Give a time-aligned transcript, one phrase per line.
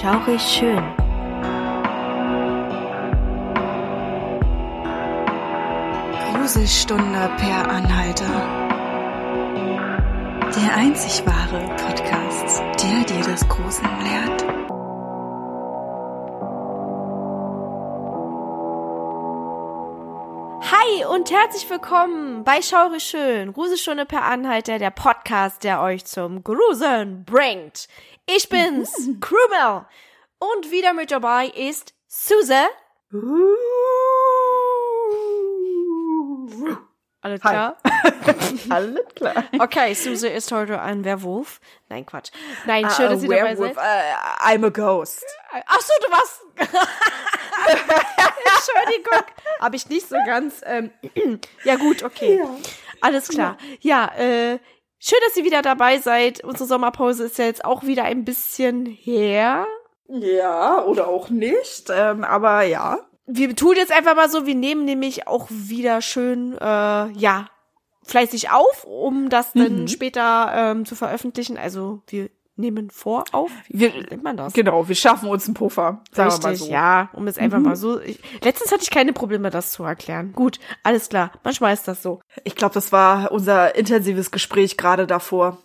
[0.00, 0.82] Schaurig schön.
[6.32, 8.24] Gruselstunde per Anhalter.
[10.56, 14.50] Der einzig wahre Podcast, der dir das Gruseln lehrt.
[20.72, 23.52] Hi und herzlich willkommen bei Schaurig schön.
[23.52, 27.86] Gruselstunde per Anhalter, der Podcast, der euch zum Gruseln bringt.
[28.26, 29.86] Ich bin's, Krümel.
[30.38, 32.66] Und wieder mit dabei ist Suse.
[37.22, 37.76] Alles klar?
[38.70, 39.44] Alles klar.
[39.58, 41.60] Okay, Suse ist heute ein Werwolf.
[41.88, 42.30] Nein, Quatsch.
[42.64, 43.76] Nein, schön, Ah, dass ihr dabei seid.
[43.76, 45.24] Äh, I'm a ghost.
[45.66, 46.40] Ach so, du warst.
[48.56, 49.24] Entschuldigung.
[49.60, 50.62] Habe ich nicht so ganz.
[50.64, 50.92] Ähm,
[51.64, 52.42] ja, gut, okay.
[53.02, 53.58] Alles klar.
[53.80, 54.58] Ja, äh,
[55.00, 56.44] schön, dass ihr wieder dabei seid.
[56.44, 59.66] Unsere Sommerpause ist ja jetzt auch wieder ein bisschen her.
[60.08, 61.90] Ja, oder auch nicht.
[61.90, 62.98] Ähm, aber ja.
[63.26, 66.64] Wir tun jetzt einfach mal so, wir nehmen nämlich auch wieder schön, äh,
[67.12, 67.48] ja,
[68.04, 69.88] fleißig auf, um das dann Mhm.
[69.88, 71.56] später ähm, zu veröffentlichen.
[71.56, 72.28] Also wir
[72.60, 73.50] nehmen vor auf.
[73.68, 74.52] Wie Wir- nennt man das?
[74.52, 76.02] Genau, wir schaffen uns einen Puffer.
[76.12, 76.72] Sagen wir mal Richtig, so.
[76.72, 78.00] ja, um es einfach mal so.
[78.00, 80.32] Ich, letztens hatte ich keine Probleme, das zu erklären.
[80.32, 81.32] Gut, alles klar.
[81.42, 82.20] Manchmal ist das so.
[82.44, 85.58] Ich glaube, das war unser intensives Gespräch gerade davor.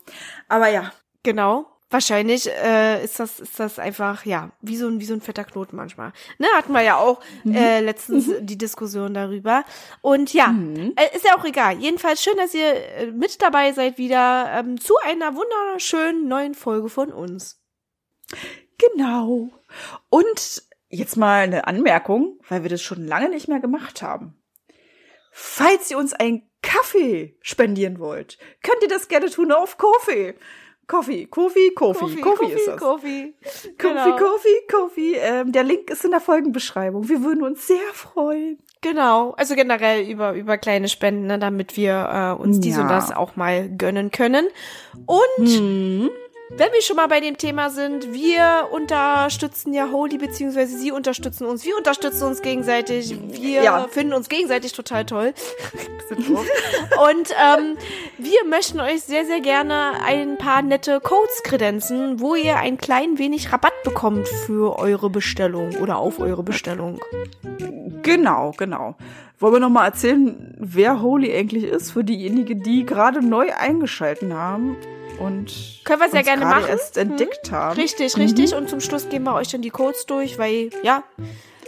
[0.47, 0.91] Aber ja.
[1.23, 1.65] Genau.
[1.89, 5.43] Wahrscheinlich äh, ist das ist das einfach ja wie so ein wie so ein fetter
[5.43, 6.13] Knoten manchmal.
[6.39, 9.63] Ne hatten wir ja auch äh, letztens die Diskussion darüber
[10.01, 10.53] und ja
[10.95, 11.77] äh, ist ja auch egal.
[11.77, 16.89] Jedenfalls schön, dass ihr äh, mit dabei seid wieder ähm, zu einer wunderschönen neuen Folge
[16.89, 17.61] von uns.
[18.79, 19.49] Genau.
[20.09, 24.41] Und jetzt mal eine Anmerkung, weil wir das schon lange nicht mehr gemacht haben.
[25.31, 30.33] Falls ihr uns einen Kaffee spendieren wollt, könnt ihr das gerne tun auf Kofi.
[30.87, 32.79] Kofi, Kofi, Kofi, Kofi ist das.
[32.79, 33.33] Kofi.
[33.43, 34.15] Kofi, Genau.
[34.17, 35.15] Kofi, Kofi.
[35.15, 37.09] Ähm, der Link ist in der Folgenbeschreibung.
[37.09, 38.59] Wir würden uns sehr freuen.
[38.81, 42.83] Genau, also generell über, über kleine Spenden, ne, damit wir äh, uns dies Ja.
[42.83, 44.45] und das auch mal gönnen können.
[45.07, 46.09] Und Hm.
[46.57, 51.45] Wenn wir schon mal bei dem Thema sind, wir unterstützen ja Holy, beziehungsweise sie unterstützen
[51.45, 53.87] uns, wir unterstützen uns gegenseitig, wir Ja.
[53.89, 55.33] finden uns gegenseitig total toll.
[56.09, 57.77] Und ähm,
[58.17, 63.17] wir möchten euch sehr, sehr gerne ein paar nette Codes kredenzen, wo ihr ein klein
[63.17, 66.99] wenig Rabatt bekommt für eure Bestellung oder auf eure Bestellung.
[68.01, 68.95] Genau, genau.
[69.39, 74.33] Wollen wir noch mal erzählen, wer Holy eigentlich ist für diejenigen, die gerade neu eingeschalten
[74.33, 74.77] haben
[75.19, 76.65] und Können wir sehr uns gerne machen.
[76.69, 77.75] erst entdeckt haben.
[77.79, 78.53] Richtig, richtig.
[78.55, 81.03] Und zum Schluss geben wir euch dann die Codes durch, weil, ja,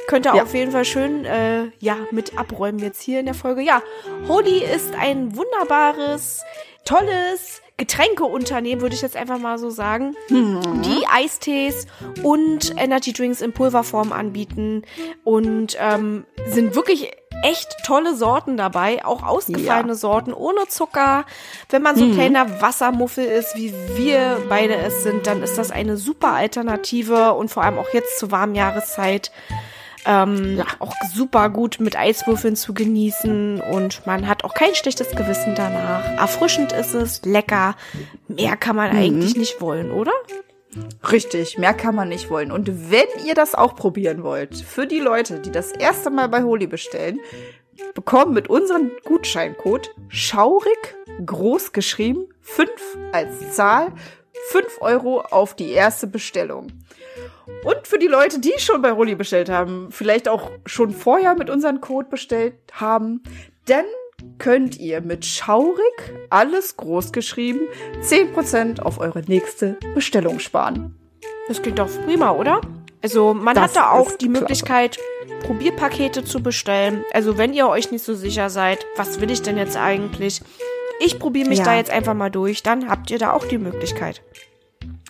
[0.07, 0.43] könnt ihr Ja.
[0.43, 3.61] auf jeden Fall schön, äh, ja, mit abräumen jetzt hier in der Folge.
[3.61, 3.81] Ja,
[4.27, 6.41] Holy ist ein wunderbares,
[6.85, 11.85] tolles Getränkeunternehmen, würde ich jetzt einfach mal so sagen, die Eistees
[12.23, 14.81] und Energy Drinks in Pulverform anbieten
[15.23, 17.11] und ähm, sind wirklich
[17.43, 19.95] echt tolle Sorten dabei, auch ausgefallene Ja.
[19.95, 21.25] Sorten ohne Zucker.
[21.69, 25.71] Wenn man so ein kleiner Wassermuffel ist, wie wir beide es sind, dann ist das
[25.71, 29.31] eine super Alternative und vor allem auch jetzt zur warmen Jahreszeit
[30.05, 35.53] ähm, auch super gut mit Eiswürfeln zu genießen und man hat auch kein schlechtes Gewissen
[35.53, 36.03] danach.
[36.17, 37.75] Erfrischend ist es, lecker.
[38.29, 40.13] Mehr kann man eigentlich nicht wollen, oder?
[41.11, 42.51] Richtig, mehr kann man nicht wollen.
[42.51, 46.43] Und wenn ihr das auch probieren wollt, für die Leute, die das erste Mal bei
[46.43, 47.19] Holy bestellen,
[47.93, 50.95] bekommen mit unserem Gutscheincode schaurig
[51.25, 52.69] groß geschrieben 5
[53.11, 53.91] als Zahl
[54.49, 56.67] 5 Euro auf die erste Bestellung.
[57.63, 61.49] Und für die Leute, die schon bei Holy bestellt haben, vielleicht auch schon vorher mit
[61.49, 63.23] unserem Code bestellt haben,
[63.65, 63.85] dann
[64.39, 67.61] könnt ihr mit schaurig alles groß geschrieben
[68.01, 70.95] 10% auf eure nächste Bestellung sparen.
[71.47, 72.61] Das klingt doch prima, oder?
[73.01, 74.41] Also man Das hat da auch die klasse.
[74.41, 74.97] Möglichkeit,
[75.43, 77.03] Probierpakete zu bestellen.
[77.13, 80.41] Also wenn ihr euch nicht so sicher seid, was will ich denn jetzt eigentlich?
[80.99, 81.65] Ich probiere mich Ja.
[81.65, 84.21] da jetzt einfach mal durch, dann habt ihr da auch die Möglichkeit.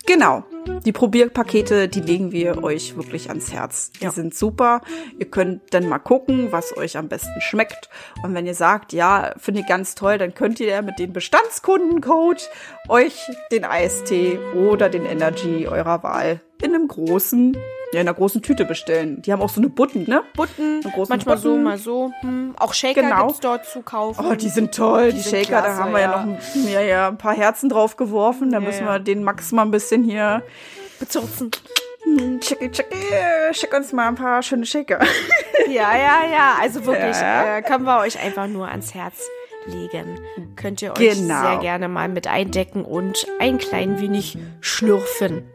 [0.08, 0.42] Genau.
[0.86, 3.92] Die Probierpakete, die legen wir euch wirklich ans Herz.
[3.92, 4.10] Die Ja.
[4.10, 4.80] sind super.
[5.18, 7.90] Ihr könnt dann mal gucken, was euch am besten schmeckt.
[8.22, 12.48] Und wenn ihr sagt, ja, finde ich ganz toll, dann könnt ihr mit dem Bestandskundencode
[12.88, 13.20] euch
[13.52, 17.54] den Eistee oder den Energy eurer Wahl in einem großen,
[17.92, 19.22] ja, in einer großen Tüte bestellen.
[19.22, 20.22] Die haben auch so eine Butten, ne?
[20.36, 21.62] Butten, manchmal so, Butten.
[21.62, 22.12] mal so.
[22.20, 22.54] Hm.
[22.58, 23.26] Auch Shaker Genau.
[23.28, 24.24] gibt's dort zu kaufen.
[24.30, 26.24] Oh, die sind toll, die, sind Shaker, klasse, da haben wir ja, ja.
[26.26, 28.50] noch ein, ja, ja, ein paar Herzen drauf geworfen.
[28.50, 30.42] Da Ja, müssen wir den Max mal ein bisschen hier
[30.98, 31.50] bezurzen.
[32.40, 32.96] Chicki, chicki,
[33.52, 34.98] schick uns mal ein paar schöne Shaker.
[35.68, 36.56] Ja, ja, ja.
[36.62, 39.28] Also wirklich, äh, können wir euch einfach nur ans Herz
[39.66, 40.18] legen.
[40.56, 41.42] Könnt ihr euch Genau.
[41.42, 45.46] sehr gerne mal mit eindecken und ein klein wenig schlürfen.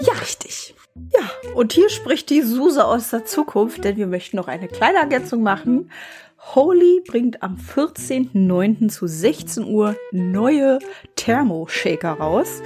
[0.00, 0.74] Ja, richtig.
[1.12, 4.98] Ja, und hier spricht die Suse aus der Zukunft, denn wir möchten noch eine kleine
[4.98, 5.90] Ergänzung machen.
[6.54, 8.88] Holy bringt am 14.09.
[8.88, 10.78] zu 16 Uhr neue
[11.16, 12.62] Thermoshaker raus.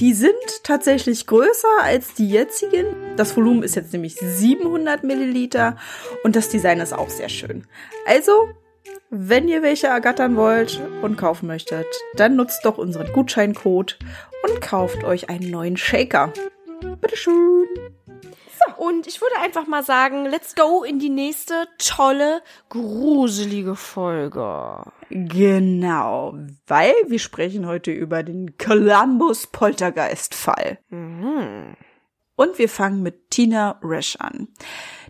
[0.00, 0.32] Die sind
[0.62, 2.86] tatsächlich größer als die jetzigen.
[3.16, 5.76] Das Volumen ist jetzt nämlich 700 Milliliter
[6.22, 7.66] und das Design ist auch sehr schön.
[8.06, 8.32] Also,
[9.10, 13.98] wenn ihr welche ergattern wollt und kaufen möchtet, dann nutzt doch unseren Gutscheincode
[14.48, 16.32] und kauft euch einen neuen Shaker.
[17.00, 17.66] Bitteschön.
[18.76, 24.82] Und ich würde einfach mal sagen, let's go in die nächste tolle, gruselige Folge.
[25.10, 26.34] Genau,
[26.66, 30.78] weil wir sprechen heute über den Columbus Poltergeist Fall.
[30.90, 31.76] Mhm.
[32.36, 34.48] Und wir fangen mit Tina Resch an.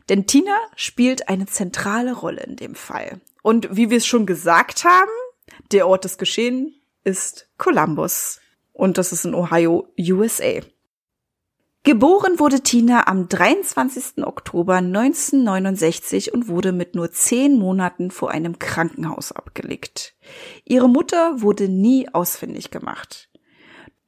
[0.09, 3.21] Denn Tina spielt eine zentrale Rolle in dem Fall.
[3.43, 5.11] Und wie wir es schon gesagt haben,
[5.73, 6.73] der Ort des Geschehens
[7.05, 8.41] ist Columbus.
[8.73, 10.61] Und das ist in Ohio, USA.
[11.85, 14.25] Geboren wurde Tina am 23.
[14.25, 20.15] Oktober 1969 und wurde mit nur zehn Monaten vor einem Krankenhaus abgelegt.
[20.65, 23.31] Ihre Mutter wurde nie ausfindig gemacht.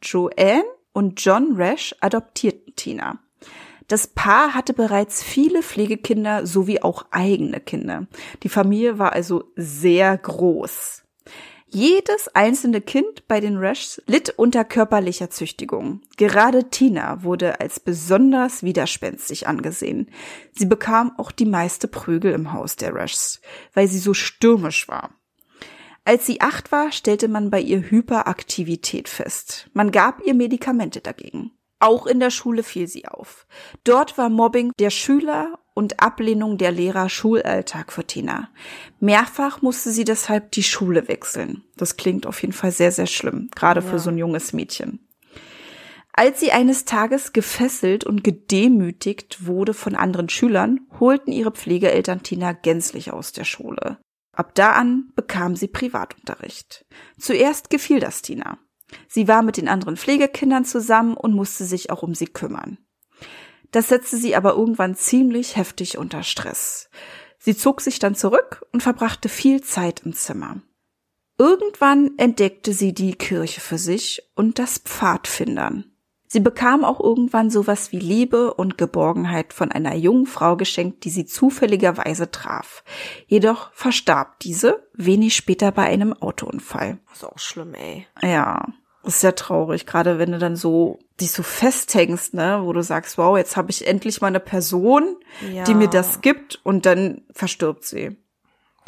[0.03, 3.21] Joanne und John Rash adoptierten Tina.
[3.89, 8.07] Das Paar hatte bereits viele Pflegekinder sowie auch eigene Kinder.
[8.43, 11.03] Die Familie war also sehr groß.
[11.73, 16.01] Jedes einzelne Kind bei den Rashs litt unter körperlicher Züchtigung.
[16.17, 20.11] Gerade Tina wurde als besonders widerspenstig angesehen.
[20.53, 23.41] Sie bekam auch die meiste Prügel im Haus der Rashs,
[23.73, 25.11] weil sie so stürmisch war.
[26.05, 29.71] Als sie acht war, stellte man bei ihr Hyperaktivität fest.
[29.73, 31.53] Man gab ihr Medikamente dagegen.
[31.79, 33.47] Auch in der Schule fiel sie auf.
[33.85, 38.49] Dort war Mobbing der Schüler und Ablehnung der Lehrer Schulalltag für Tina.
[38.99, 41.63] Mehrfach musste sie deshalb die Schule wechseln.
[41.77, 43.87] Das klingt auf jeden Fall sehr, sehr schlimm, gerade ja.
[43.87, 45.07] für so ein junges Mädchen.
[46.13, 52.53] Als sie eines Tages gefesselt und gedemütigt wurde von anderen Schülern, holten ihre Pflegeeltern Tina
[52.53, 53.99] gänzlich aus der Schule.
[54.33, 56.85] Ab da an bekam sie Privatunterricht.
[57.19, 58.59] Zuerst gefiel das Tina.
[59.09, 62.79] Sie war mit den anderen Pflegekindern zusammen und musste sich auch um sie kümmern.
[63.71, 66.91] Das setzte sie aber irgendwann ziemlich heftig unter Stress.
[67.39, 70.61] Sie zog sich dann zurück und verbrachte viel Zeit im Zimmer.
[71.39, 75.91] Irgendwann entdeckte sie die Kirche für sich und das Pfadfindern.
[76.33, 81.11] Sie bekam auch irgendwann sowas wie Liebe und Geborgenheit von einer jungen Frau geschenkt, die
[81.11, 82.85] sie zufälligerweise traf.
[83.27, 86.99] Jedoch verstarb diese wenig später bei einem Autounfall.
[87.09, 88.07] Das ist auch schlimm, ey.
[88.23, 88.65] Ja.
[89.03, 92.83] Das ist ja traurig, gerade wenn du dann so dich so festhängst, ne, wo du
[92.83, 95.17] sagst, wow, jetzt habe ich endlich mal eine Person,
[95.53, 95.65] ja.
[95.65, 98.17] die mir das gibt und dann verstirbt sie.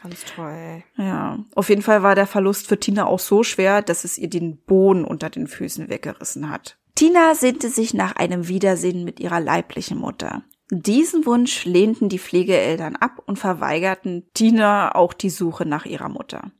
[0.02, 0.82] Ganz toll.
[0.96, 4.28] Ja, auf jeden Fall war der Verlust für Tina auch so schwer, dass es ihr
[4.28, 6.76] den Boden unter den Füßen weggerissen hat.
[6.94, 10.42] Tina sehnte sich nach einem Wiedersehen mit ihrer leiblichen Mutter.
[10.70, 16.50] Diesen Wunsch lehnten die Pflegeeltern ab und verweigerten Tina auch die Suche nach ihrer Mutter.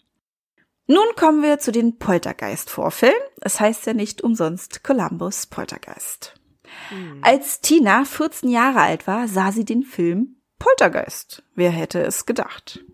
[0.87, 3.15] Nun kommen wir zu den Poltergeist-Vorfällen.
[3.41, 6.35] Es heißt ja nicht umsonst Columbus Poltergeist.
[6.91, 7.21] Mhm.
[7.23, 11.43] Als Tina 14 Jahre alt war, sah sie den Film Poltergeist.
[11.55, 12.85] Wer hätte es gedacht?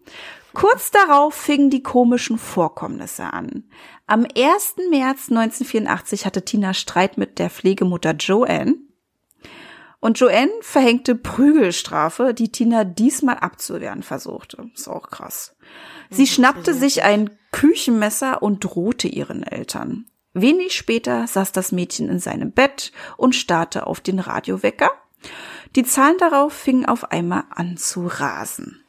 [0.54, 3.64] Kurz darauf fingen die komischen Vorkommnisse an.
[4.06, 4.76] Am 1.
[4.90, 8.76] März 1984 hatte Tina Streit mit der Pflegemutter Joanne.
[10.00, 14.70] Und Joanne verhängte Prügelstrafe, die Tina diesmal abzuwehren versuchte.
[14.74, 15.56] Ist auch krass.
[16.10, 20.06] Sie schnappte sich ein Küchenmesser und drohte ihren Eltern.
[20.32, 24.92] Wenig später saß das Mädchen in seinem Bett und starrte auf den Radiowecker.
[25.74, 28.84] Die Zahlen darauf fingen auf einmal an zu rasen.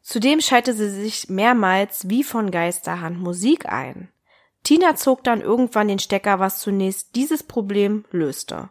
[0.00, 4.08] Zudem schaltete sie sich mehrmals wie von Geisterhand Musik ein.
[4.62, 8.70] Tina zog dann irgendwann den Stecker, was zunächst dieses Problem löste.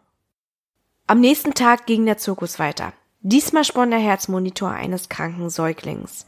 [1.06, 2.92] Am nächsten Tag ging der Zirkus weiter.
[3.20, 6.26] Diesmal spann der Herzmonitor eines kranken Säuglings.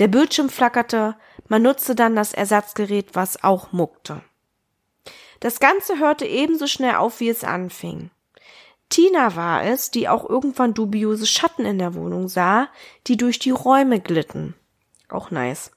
[0.00, 1.14] Der Bildschirm flackerte,
[1.48, 4.22] man nutzte dann das Ersatzgerät, was auch muckte.
[5.40, 8.10] Das Ganze hörte ebenso schnell auf, wie es anfing.
[8.88, 12.68] Tina war es, die auch irgendwann dubiose Schatten in der Wohnung sah,
[13.06, 14.54] die durch die Räume glitten.
[15.10, 15.70] Auch nice.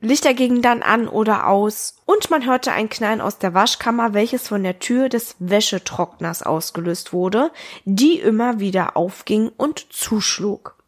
[0.00, 4.46] Lichter gingen dann an oder aus und man hörte ein Knallen aus der Waschkammer, welches
[4.46, 7.50] von der Tür des Wäschetrockners ausgelöst wurde,
[7.86, 10.79] die immer wieder aufging und zuschlug.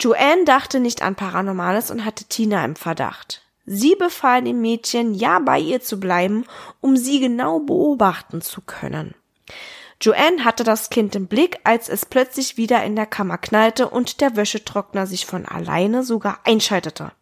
[0.00, 3.42] Joanne dachte nicht an Paranormales und hatte Tina im Verdacht.
[3.66, 6.44] Sie befahl dem Mädchen, ja bei ihr zu bleiben,
[6.80, 9.14] um sie genau beobachten zu können.
[10.00, 14.22] Joanne hatte das Kind im Blick, als es plötzlich wieder in der Kammer knallte und
[14.22, 17.12] der Wäschetrockner sich von alleine sogar einschaltete.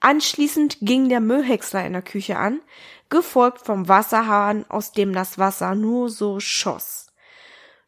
[0.00, 2.60] Anschließend ging der Müllhäcksler in der Küche an,
[3.08, 7.07] gefolgt vom Wasserhahn, aus dem das Wasser nur so schoss.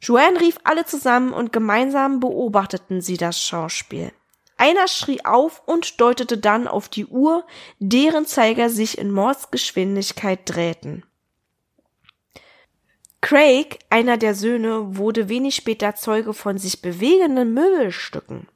[0.00, 4.12] Joanne rief alle zusammen und gemeinsam beobachteten sie das Schauspiel.
[4.56, 7.46] Einer schrie auf und deutete dann auf die Uhr,
[7.78, 11.04] deren Zeiger sich in Mordsgeschwindigkeit drehten.
[13.22, 18.48] Craig, einer der Söhne, wurde wenig später Zeuge von sich bewegenden Möbelstücken.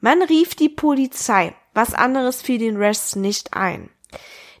[0.00, 3.90] Man rief die Polizei, was anderes fiel den Rests nicht ein.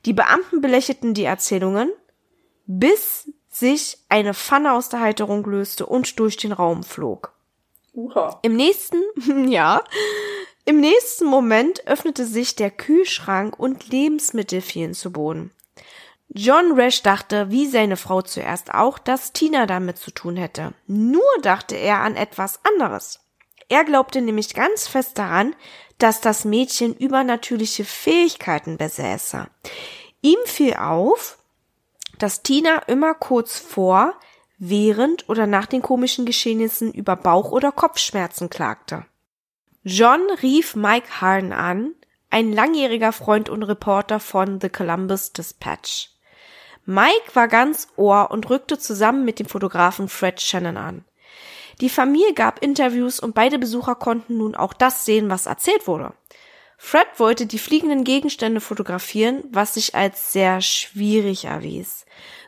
[0.04, 1.90] Die Beamten belächelten die Erzählungen,
[2.66, 7.32] bis sich eine Pfanne aus der Halterung löste und durch den Raum flog.
[7.94, 8.40] Uha.
[8.42, 9.02] Im nächsten,
[9.48, 9.82] ja,
[10.64, 15.50] im nächsten Moment öffnete sich der Kühlschrank und Lebensmittel fielen zu Boden.
[16.28, 20.72] John Rash dachte, wie seine Frau zuerst auch, dass Tina damit zu tun hätte.
[20.86, 23.20] Nur dachte er an etwas anderes.
[23.68, 25.54] Er glaubte nämlich ganz fest daran,
[25.98, 29.46] dass das Mädchen übernatürliche Fähigkeiten besäße.
[30.22, 31.38] Ihm fiel auf,
[32.22, 34.14] dass Tina immer kurz vor,
[34.58, 39.04] während oder nach den komischen Geschehnissen über Bauch- oder Kopfschmerzen klagte.
[39.82, 41.94] John rief Mike Harn an,
[42.30, 46.10] ein langjähriger Freund und Reporter von The Columbus Dispatch.
[46.84, 51.04] Mike war ganz Ohr und rückte zusammen mit dem Fotografen Fred Shannon an.
[51.80, 56.12] Die Familie gab Interviews und beide Besucher konnten nun auch das sehen, was erzählt wurde.
[56.84, 62.04] Fred wollte die fliegenden Gegenstände fotografieren, was sich als sehr schwierig erwies.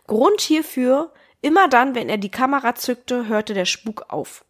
[0.08, 4.44] Grund hierfür, immer dann, wenn er die Kamera zückte, hörte der Spuk auf.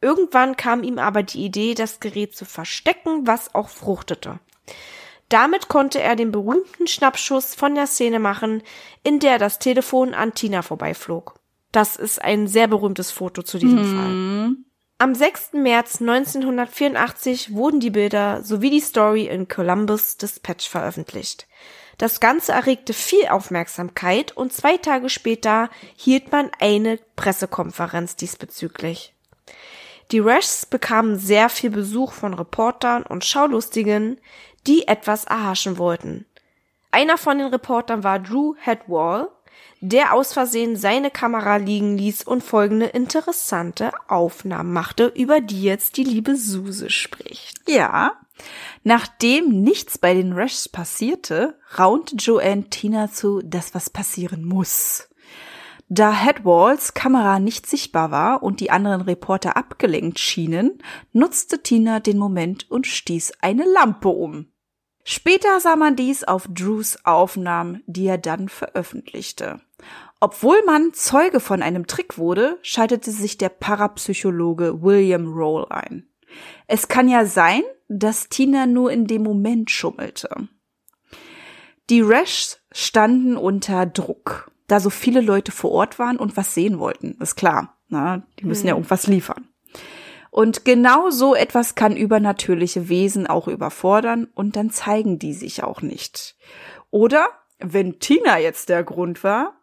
[0.00, 4.38] Irgendwann kam ihm aber die Idee, das Gerät zu verstecken, was auch fruchtete.
[5.28, 8.62] Damit konnte er den berühmten Schnappschuss von der Szene machen,
[9.02, 11.34] in der das Telefon an Tina vorbeiflog.
[11.72, 13.96] Das ist ein sehr berühmtes Foto zu diesem Mhm.
[14.56, 14.65] Fall.
[14.98, 15.52] Am 6.
[15.52, 21.46] März 1984 wurden die Bilder sowie die Story in Columbus Dispatch veröffentlicht.
[21.98, 29.12] Das Ganze erregte viel Aufmerksamkeit und zwei Tage später hielt man eine Pressekonferenz diesbezüglich.
[30.12, 34.18] Die Rashs bekamen sehr viel Besuch von Reportern und Schaulustigen,
[34.66, 36.24] die etwas erhaschen wollten.
[36.90, 39.28] Einer von den Reportern war Drew Headwall,
[39.80, 45.96] der aus Versehen seine Kamera liegen ließ und folgende interessante Aufnahmen machte, über die jetzt
[45.96, 47.60] die liebe Suse spricht.
[47.68, 48.12] Ja.
[48.84, 55.08] Nachdem nichts bei den Rashs passierte, raunte Joanne Tina zu, dass was passieren muss.
[55.88, 60.78] Da Headwalls Kamera nicht sichtbar war und die anderen Reporter abgelenkt schienen,
[61.12, 64.48] nutzte Tina den Moment und stieß eine Lampe um.
[65.08, 69.60] Später sah man dies auf Drews Aufnahmen, die er dann veröffentlichte.
[70.18, 76.08] Obwohl man Zeuge von einem Trick wurde, schaltete sich der Parapsychologe William Roll ein.
[76.66, 80.48] Es kann ja sein, dass Tina nur in dem Moment schummelte.
[81.88, 86.80] Die Rashs standen unter Druck, da so viele Leute vor Ort waren und was sehen
[86.80, 87.16] wollten.
[87.20, 89.46] Ist klar, na, die müssen ja irgendwas liefern.
[90.36, 95.80] Und genau so etwas kann übernatürliche Wesen auch überfordern und dann zeigen die sich auch
[95.80, 96.36] nicht.
[96.90, 99.58] Oder, wenn Tina jetzt der Grund war,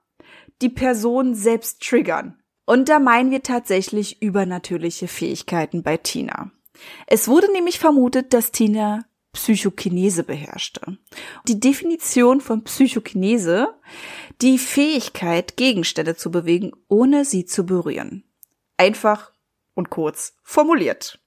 [0.64, 2.42] die Person selbst triggern.
[2.66, 6.50] Und da meinen wir tatsächlich übernatürliche Fähigkeiten bei Tina.
[7.06, 10.98] Es wurde nämlich vermutet, dass Tina Psychokinese beherrschte.
[11.48, 13.76] Die Definition von Psychokinese,
[14.42, 18.24] die Fähigkeit, Gegenstände zu bewegen, ohne sie zu berühren.
[18.78, 19.33] Einfach
[19.74, 21.20] und kurz formuliert.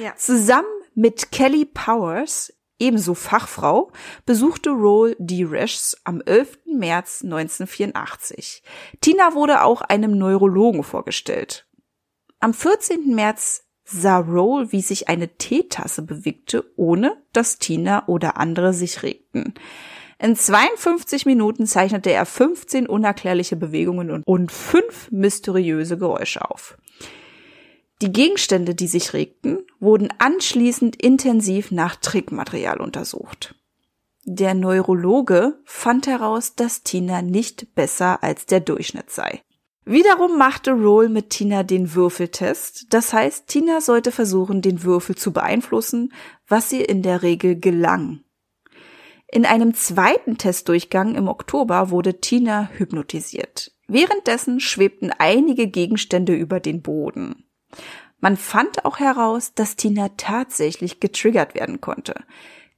[0.00, 0.14] Ja.
[0.16, 3.92] Zusammen mit Kelly Powers, ebenso Fachfrau,
[4.26, 6.58] besuchte Roll die Rashs am 11.
[6.66, 8.62] März 1984.
[9.00, 11.66] Tina wurde auch einem Neurologen vorgestellt.
[12.40, 13.14] Am 14.
[13.14, 19.54] März sah Roll, wie sich eine Teetasse bewegte, ohne dass Tina oder andere sich regten.
[20.18, 26.78] In 52 Minuten zeichnete er 15 unerklärliche Bewegungen und- und fünf mysteriöse Geräusche auf.
[28.02, 33.54] Die Gegenstände, die sich regten, wurden anschließend intensiv nach Trickmaterial untersucht.
[34.24, 39.42] Der Neurologe fand heraus, dass Tina nicht besser als der Durchschnitt sei.
[39.84, 42.86] Wiederum machte Roll mit Tina den Würfeltest.
[42.90, 46.12] Das heißt, Tina sollte versuchen, den Würfel zu beeinflussen,
[46.48, 48.24] was ihr in der Regel gelang.
[49.28, 53.70] In einem zweiten Testdurchgang im Oktober wurde Tina hypnotisiert.
[53.86, 57.44] Währenddessen schwebten einige Gegenstände über den Boden.
[58.20, 62.14] Man fand auch heraus, dass Tina tatsächlich getriggert werden konnte.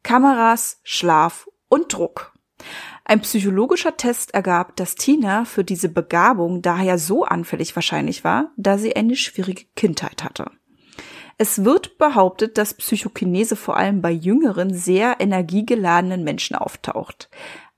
[0.03, 2.33] Kameras, Schlaf und Druck.
[3.05, 8.79] Ein psychologischer Test ergab, dass Tina für diese Begabung daher so anfällig wahrscheinlich war, da
[8.79, 10.51] sie eine schwierige Kindheit hatte.
[11.37, 17.29] Es wird behauptet, dass Psychokinese vor allem bei jüngeren, sehr energiegeladenen Menschen auftaucht.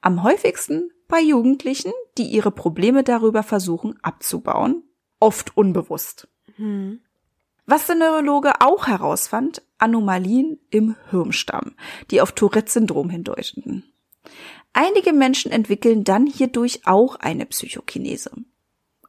[0.01, 4.85] Am häufigsten bei Jugendlichen, die ihre Probleme darüber versuchen abzubauen,
[5.21, 6.29] oft unbewusst.
[6.57, 7.01] Hm.
[7.67, 11.75] Was der Neurologe auch herausfand, Anomalien im Hirnstamm,
[12.11, 13.85] die auf Tourette-Syndrom hindeuteten.
[14.73, 18.31] Einige Menschen entwickeln dann hierdurch auch eine Psychokinese.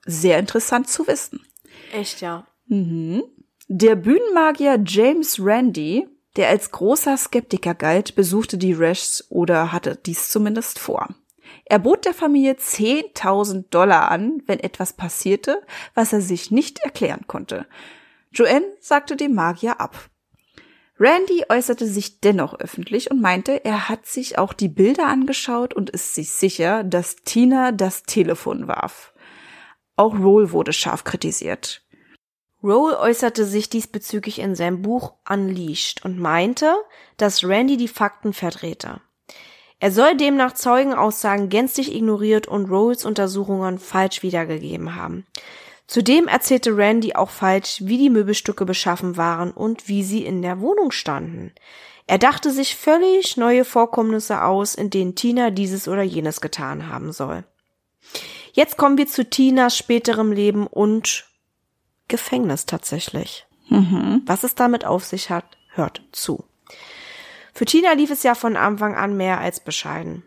[0.06, 1.46] Sehr interessant zu wissen.
[1.92, 2.48] Echt, ja.
[2.68, 3.24] Mhm.
[3.68, 10.30] Der Bühnenmagier James Randi, der als großer Skeptiker galt, besuchte die Rashs oder hatte dies
[10.30, 11.10] zumindest vor.
[11.66, 15.62] Er bot der Familie 10.000 Dollar an, wenn etwas passierte,
[15.94, 17.68] was er sich nicht erklären konnte.
[18.32, 20.10] Joanne sagte dem Magier ab.
[21.00, 25.92] Randy äußerte sich dennoch öffentlich und meinte, er hat sich auch die Bilder angeschaut und
[25.92, 29.14] ist sich sicher, dass Tina das Telefon warf.
[29.96, 31.84] Auch Roll wurde scharf kritisiert.
[32.64, 36.74] Roll äußerte sich diesbezüglich in seinem Buch Unleashed und meinte,
[37.18, 39.02] dass Randy die Fakten verdrehte.
[39.80, 45.28] Er soll demnach Zeugenaussagen gänzlich ignoriert und Rolls Untersuchungen falsch wiedergegeben haben.
[45.88, 50.60] Zudem erzählte Randy auch falsch, wie die Möbelstücke beschaffen waren und wie sie in der
[50.60, 51.54] Wohnung standen.
[52.08, 57.12] Er dachte sich völlig neue Vorkommnisse aus, in denen Tina dieses oder jenes getan haben
[57.12, 57.44] soll.
[58.54, 61.26] Jetzt kommen wir zu Tinas späterem Leben und
[62.08, 63.46] Gefängnis tatsächlich.
[63.70, 64.24] Mhm.
[64.26, 66.46] Was es damit auf sich hat, hört zu.
[67.54, 70.24] Für Tina lief es ja von Anfang an mehr als bescheiden.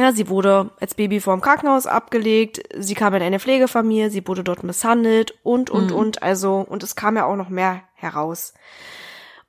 [0.00, 4.42] Ja, sie wurde als Baby vorm Krankenhaus abgelegt, sie kam in eine Pflegefamilie, sie wurde
[4.42, 5.96] dort misshandelt und, und, Mhm.
[5.96, 8.54] und, also, und es kam ja auch noch mehr heraus.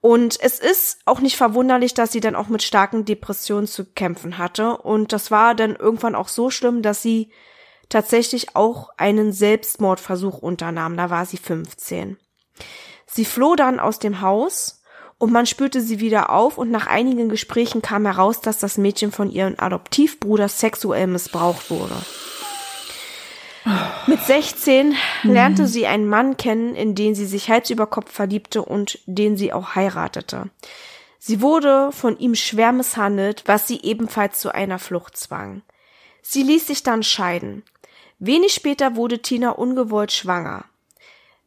[0.01, 4.37] Und es ist auch nicht verwunderlich, dass sie dann auch mit starken Depressionen zu kämpfen
[4.37, 4.75] hatte.
[4.75, 7.31] Und das war dann irgendwann auch so schlimm, dass sie
[7.87, 10.97] tatsächlich auch einen Selbstmordversuch unternahm.
[10.97, 12.17] Da war sie 15.
[13.05, 14.80] Sie floh dann aus dem Haus
[15.21, 19.11] und man spürte sie wieder auf und nach einigen Gesprächen kam heraus, dass das Mädchen
[19.11, 21.95] von ihrem Adoptivbruder sexuell missbraucht wurde.
[24.07, 28.63] Mit 16 lernte sie einen Mann kennen, in den sie sich Hals über Kopf verliebte
[28.63, 30.49] und den sie auch heiratete.
[31.19, 35.61] Sie wurde von ihm schwer misshandelt, was sie ebenfalls zu einer Flucht zwang.
[36.23, 37.61] Sie ließ sich dann scheiden.
[38.17, 40.65] Wenig später wurde Tina ungewollt schwanger.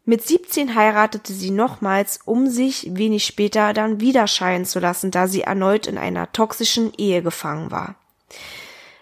[0.06, 5.26] Mit 17 heiratete sie nochmals, um sich wenig später dann wieder scheiden zu lassen, da
[5.28, 7.94] sie erneut in einer toxischen Ehe gefangen war.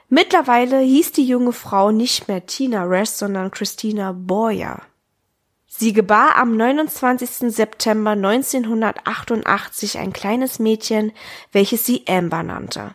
[0.09, 4.83] Mittlerweile hieß die junge Frau nicht mehr Tina Rash, sondern Christina Boyer.
[5.67, 7.51] Sie gebar am 29.
[7.53, 11.13] September 1988 ein kleines Mädchen,
[11.51, 12.95] welches sie Amber nannte.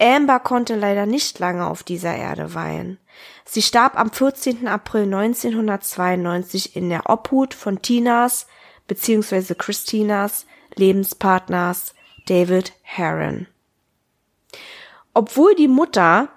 [0.00, 2.98] Amber konnte leider nicht lange auf dieser Erde weilen.
[3.52, 4.68] Sie starb am 14.
[4.68, 8.46] April 1992 in der Obhut von Tinas
[8.86, 9.56] bzw.
[9.56, 11.96] Christinas Lebenspartners
[12.28, 13.48] David Heron.
[15.14, 16.28] Obwohl die Mutter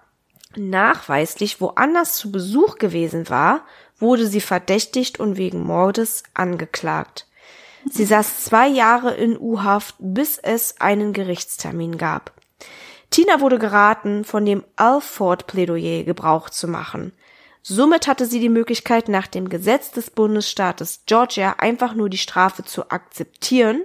[0.55, 3.63] nachweislich woanders zu Besuch gewesen war,
[3.99, 7.27] wurde sie verdächtigt und wegen Mordes angeklagt.
[7.91, 12.31] Sie saß zwei Jahre in U-Haft, bis es einen Gerichtstermin gab.
[13.13, 17.13] Tina wurde geraten, von dem Alford-Plädoyer Gebrauch zu machen.
[17.61, 22.63] Somit hatte sie die Möglichkeit, nach dem Gesetz des Bundesstaates Georgia einfach nur die Strafe
[22.63, 23.83] zu akzeptieren,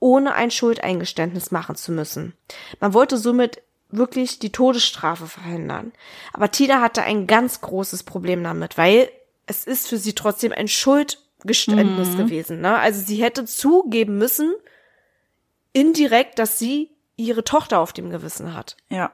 [0.00, 2.32] ohne ein Schuldeingeständnis machen zu müssen.
[2.80, 5.92] Man wollte somit wirklich die Todesstrafe verhindern.
[6.32, 9.10] Aber Tina hatte ein ganz großes Problem damit, weil
[9.46, 12.16] es ist für sie trotzdem ein Schuldgeständnis Mhm.
[12.16, 12.60] gewesen.
[12.62, 12.78] Ne?
[12.78, 14.54] Also sie hätte zugeben müssen,
[15.74, 18.76] indirekt, dass sie ihre Tochter auf dem Gewissen hat.
[18.88, 19.12] Ja.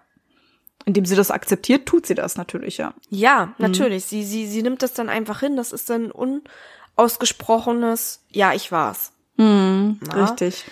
[0.86, 2.94] Indem sie das akzeptiert, tut sie das natürlich, ja.
[3.10, 4.06] Ja, natürlich.
[4.06, 5.56] Sie, sie, sie nimmt das dann einfach hin.
[5.56, 9.12] Das ist dann unausgesprochenes, ja, ich war's.
[10.06, 10.24] Na?
[10.24, 10.64] Richtig.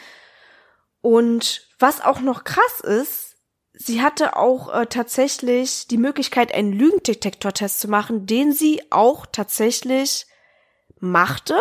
[1.01, 3.37] Und was auch noch krass ist,
[3.73, 10.27] sie hatte auch äh, tatsächlich die Möglichkeit, einen Lügendetektortest zu machen, den sie auch tatsächlich
[10.99, 11.59] machte,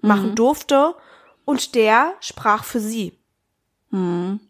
[0.00, 0.94] machen durfte
[1.44, 3.18] und der sprach für sie.
[3.90, 4.40] Mhm.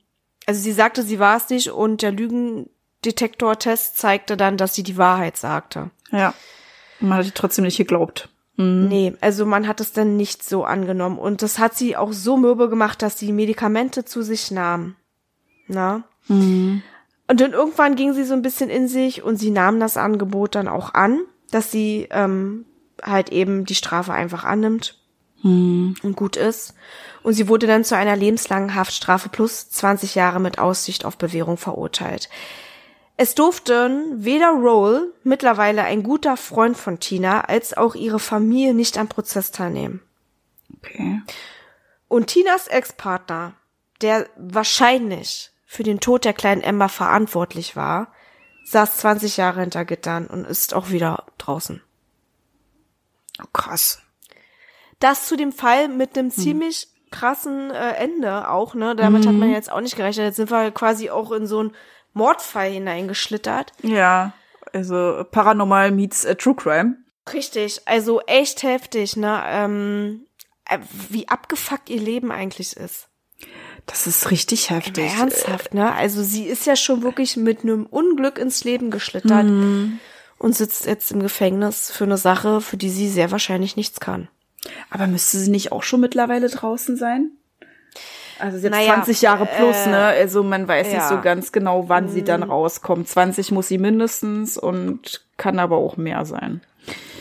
[0.47, 4.97] Also sie sagte, sie war es nicht und der Lügendetektortest zeigte dann, dass sie die
[4.97, 5.91] Wahrheit sagte.
[6.13, 6.35] Ja.
[7.01, 8.29] Man hat die trotzdem nicht geglaubt.
[8.57, 8.87] Mhm.
[8.89, 11.19] Nee, also man hat es dann nicht so angenommen.
[11.19, 14.95] Und das hat sie auch so mürbe gemacht, dass sie Medikamente zu sich nahm.
[15.67, 16.05] Na?
[16.29, 16.83] Mhm.
[17.29, 20.55] Und dann irgendwann ging sie so ein bisschen in sich und sie nahm das Angebot
[20.55, 22.67] dann auch an, dass sie ähm,
[23.03, 24.97] halt eben die Strafe einfach annimmt
[25.43, 25.97] Mhm.
[26.03, 26.75] und gut ist.
[27.23, 31.57] Und sie wurde dann zu einer lebenslangen Haftstrafe plus 20 Jahre mit Aussicht auf Bewährung
[31.57, 32.29] verurteilt.
[33.17, 38.99] Es durften weder Roll, mittlerweile ein guter Freund von Tina, als auch ihre Familie nicht
[38.99, 40.03] am Prozess teilnehmen.
[40.79, 41.23] Okay.
[42.09, 43.55] Und Tinas Ex-Partner,
[44.03, 48.13] der wahrscheinlich für den Tod der kleinen Emma verantwortlich war,
[48.65, 51.83] saß 20 Jahre hinter Gittern und ist auch wieder draußen.
[53.43, 54.03] Oh, krass.
[54.99, 58.97] Das zu dem Fall mit einem ziemlich krassen äh, Ende auch, ne?
[58.97, 60.27] Damit hat man jetzt auch nicht gerechnet.
[60.27, 61.73] Jetzt sind wir quasi auch in so einen
[62.13, 63.73] Mordfall hineingeschlittert.
[63.83, 64.33] Ja,
[64.73, 66.97] also Paranormal meets äh, True Crime.
[67.33, 69.43] Richtig, also echt heftig, ne?
[69.47, 70.27] Ähm,
[70.65, 70.79] äh,
[71.11, 73.09] wie abgefuckt ihr Leben eigentlich ist.
[73.87, 75.11] Das ist richtig heftig.
[75.13, 75.93] Aber ernsthaft, ne?
[75.93, 79.47] Also sie ist ja schon wirklich mit einem Unglück ins Leben geschlittert
[80.39, 84.29] und sitzt jetzt im Gefängnis für eine Sache, für die sie sehr wahrscheinlich nichts kann.
[84.91, 87.33] Aber müsste sie nicht auch schon mittlerweile draußen sein?
[88.39, 90.05] Also jetzt Naja, 20 Jahre plus, äh, ne?
[90.05, 91.09] Also man weiß nicht ja.
[91.09, 93.09] so ganz genau, wann sie dann rauskommt.
[93.09, 96.61] 20 muss sie mindestens und kann aber auch mehr sein.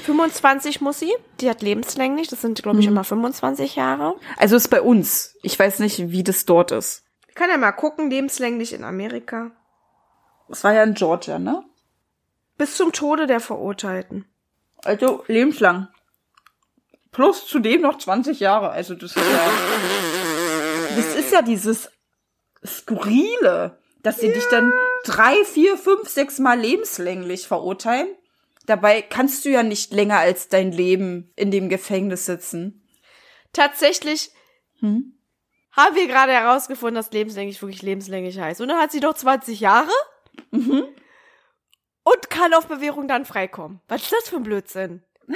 [0.03, 4.15] 25 muss sie, die hat lebenslänglich, das sind glaube ich immer 25 Jahre.
[4.37, 5.35] Also ist bei uns.
[5.41, 7.03] Ich weiß nicht, wie das dort ist.
[7.27, 9.51] Ich kann ja mal gucken, lebenslänglich in Amerika.
[10.49, 11.63] Es war ja in Georgia, ne?
[12.57, 14.25] Bis zum Tode der Verurteilten.
[14.83, 15.87] Also lebenslang.
[17.15, 18.69] Plus zudem noch 20 Jahre.
[18.71, 19.49] Also das ist ja.
[20.97, 21.89] Das ist ja dieses
[22.65, 24.73] Skurrile, dass sie dich dann
[25.05, 28.07] drei, vier, fünf, sechs Mal lebenslänglich verurteilen.
[28.65, 32.85] Dabei kannst du ja nicht länger als dein Leben in dem Gefängnis sitzen.
[33.53, 34.31] Tatsächlich
[34.81, 35.13] Hm?
[35.71, 38.59] haben wir gerade herausgefunden, dass lebenslänglich wirklich lebenslänglich heißt.
[38.59, 39.91] Und dann hat sie doch 20 Jahre
[40.51, 40.83] Mhm.
[42.03, 43.79] und kann auf Bewährung dann freikommen.
[43.87, 45.01] Was ist das für ein Blödsinn?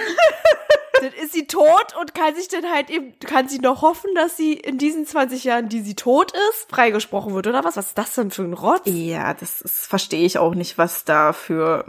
[1.01, 4.38] dann ist sie tot und kann sich dann halt eben, kann sie noch hoffen, dass
[4.38, 7.77] sie in diesen 20 Jahren, die sie tot ist, freigesprochen wird, oder was?
[7.77, 8.81] Was ist das denn für ein Rotz?
[8.85, 11.85] Ja, das ist, verstehe ich auch nicht, was da für,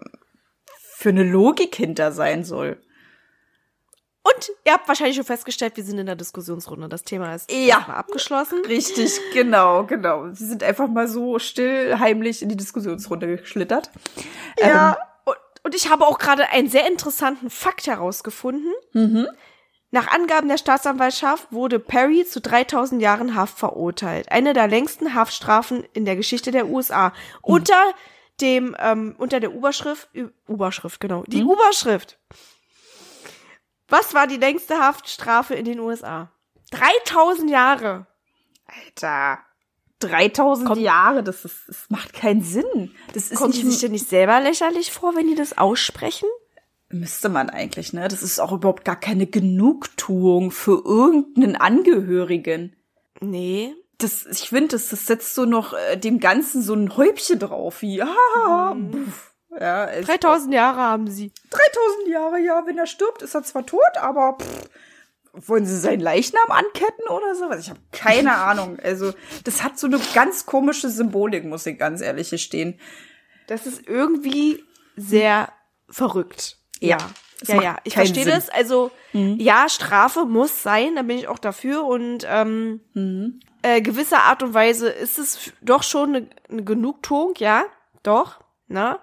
[0.95, 2.81] für eine Logik hinter sein soll.
[4.23, 6.89] Und ihr habt wahrscheinlich schon festgestellt, wir sind in der Diskussionsrunde.
[6.89, 7.79] Das Thema ist Ja.
[7.79, 8.63] abgeschlossen.
[8.67, 10.29] Richtig, genau, genau.
[10.33, 13.91] Sie sind einfach mal so still, heimlich in die Diskussionsrunde geschlittert.
[14.61, 14.91] Ja.
[14.93, 14.99] Und,
[15.63, 18.73] und ich habe auch gerade einen sehr interessanten Fakt herausgefunden.
[19.93, 24.31] Nach Angaben der Staatsanwaltschaft wurde Perry zu 3000 Jahren Haft verurteilt.
[24.31, 27.13] Eine der längsten Haftstrafen in der Geschichte der USA.
[27.43, 27.93] Unter
[28.41, 30.09] dem, ähm, unter der Überschrift,
[30.47, 32.19] Überschrift, genau, die Überschrift.
[33.89, 36.31] Was war die längste Haftstrafe in den USA?
[36.71, 38.07] 3000 Jahre.
[38.67, 39.41] Alter.
[40.01, 42.93] 3000 Jahre, das, ist, das macht keinen Sinn.
[43.15, 46.29] Das ist Kommt die sich nicht, denn nicht selber lächerlich vor, wenn die das aussprechen?
[46.93, 48.09] müsste man eigentlich, ne?
[48.09, 52.75] Das ist auch überhaupt gar keine Genugtuung für irgendeinen Angehörigen.
[53.21, 53.77] Nee.
[53.99, 57.83] Das, ich finde, das, das setzt so noch äh, dem Ganzen so ein Häubchen drauf,
[57.83, 59.35] wie, ah, buff.
[59.57, 61.33] Ja, es- 3000 Jahre haben sie.
[61.51, 64.69] 3000 Jahre, ja, wenn er stirbt, ist er zwar tot, aber pff,
[65.33, 67.61] wollen sie seinen Leichnam anketten oder sowas?
[67.61, 68.79] Ich habe keine Ahnung.
[68.83, 69.13] Also,
[69.45, 72.79] das hat so eine ganz komische Symbolik, muss ich ganz ehrlich gestehen.
[73.47, 74.65] Das ist irgendwie
[74.97, 75.53] sehr
[75.89, 76.59] verrückt.
[76.81, 76.99] Ja,
[77.47, 77.77] Ja, ja.
[77.85, 78.33] Ich verstehe Sinn.
[78.35, 78.49] das.
[78.49, 81.85] Also, ja, Strafe muss sein, da bin ich auch dafür.
[81.85, 82.81] Und ähm,
[83.63, 87.65] äh, gewisser Art und Weise ist es doch schon eine, eine Genugtuung, ja,
[88.03, 88.99] doch, ne?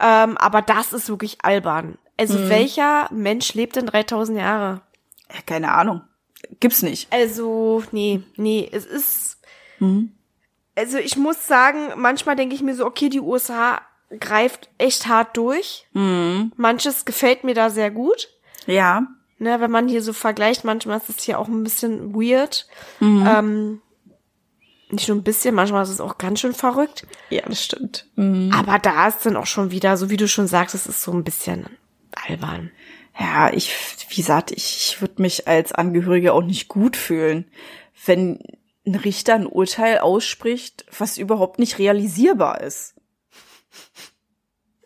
[0.00, 1.98] Ähm, aber das ist wirklich albern.
[2.16, 4.82] Also, welcher Mensch lebt denn 3000 Jahre?
[5.32, 6.02] Ja, keine Ahnung.
[6.58, 7.12] Gibt's nicht.
[7.12, 9.38] Also, nee, nee, es ist.
[10.74, 13.80] Also, ich muss sagen, manchmal denke ich mir so, okay, die USA
[14.18, 15.86] greift echt hart durch.
[16.56, 18.28] Manches gefällt mir da sehr gut.
[18.66, 19.06] Ja.
[19.38, 22.66] Ne, wenn man hier so vergleicht, manchmal ist es hier auch ein bisschen weird.
[23.00, 23.80] Ähm,
[24.90, 27.06] nicht nur ein bisschen, manchmal ist es auch ganz schön verrückt.
[27.30, 28.06] Ja, das stimmt.
[28.16, 31.12] Aber da ist dann auch schon wieder, so wie du schon sagst, es ist so
[31.12, 31.66] ein bisschen
[32.28, 32.70] albern.
[33.20, 33.70] Ja, ich,
[34.08, 37.50] wie gesagt, ich, ich würde mich als Angehörige auch nicht gut fühlen,
[38.06, 38.42] wenn
[38.86, 42.94] ein Richter ein Urteil ausspricht, was überhaupt nicht realisierbar ist.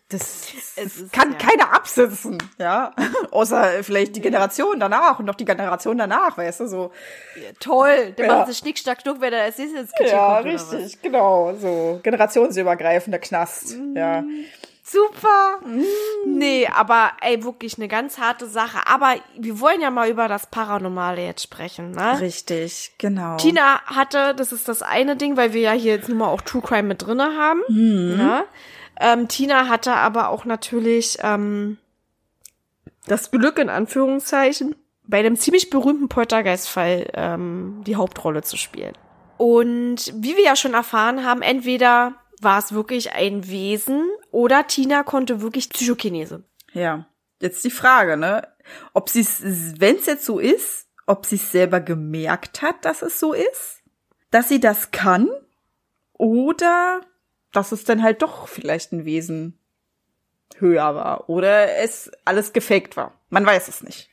[0.09, 1.37] Das Es ist, kann ja.
[1.37, 2.93] keiner absitzen, ja.
[3.31, 6.91] Außer vielleicht die Generation danach und noch die Generation danach, weißt du, so.
[7.59, 8.37] Toll, der Ja.
[8.37, 11.55] macht das Schnick, Schnack, Schnuck, wer da als nächstes ins Kitchen Ja, kommt, richtig, genau,
[11.55, 11.99] so.
[12.03, 14.23] Generationsübergreifender Knast, ja.
[14.87, 15.61] Super.
[16.27, 18.77] Nee, aber ey, wirklich eine ganz harte Sache.
[18.85, 22.19] Aber wir wollen ja mal über das Paranormale jetzt sprechen, ne?
[22.21, 23.37] Richtig, genau.
[23.37, 26.41] Tina hatte, das ist das eine Ding, weil wir ja hier jetzt nun mal auch
[26.41, 27.61] True Crime mit drinne haben.
[28.17, 28.43] Ne?
[28.99, 31.77] Ähm, Tina hatte aber auch natürlich ähm,
[33.07, 38.93] das Glück in Anführungszeichen bei einem ziemlich berühmten Poltergeist-Fall ähm, die Hauptrolle zu spielen.
[39.37, 45.03] Und wie wir ja schon erfahren haben, entweder war es wirklich ein Wesen oder Tina
[45.03, 46.43] konnte wirklich Psychokinese.
[46.73, 47.07] Ja,
[47.39, 48.47] jetzt die Frage, ne?
[48.93, 49.41] Ob sie es,
[49.79, 53.81] wenn es jetzt so ist, ob sie es selber gemerkt hat, dass es so ist,
[54.31, 55.29] dass sie das kann
[56.13, 57.01] oder
[57.51, 59.59] dass es dann halt doch vielleicht ein Wesen
[60.57, 63.19] höher war oder es alles gefaked war.
[63.29, 64.09] Man weiß es nicht.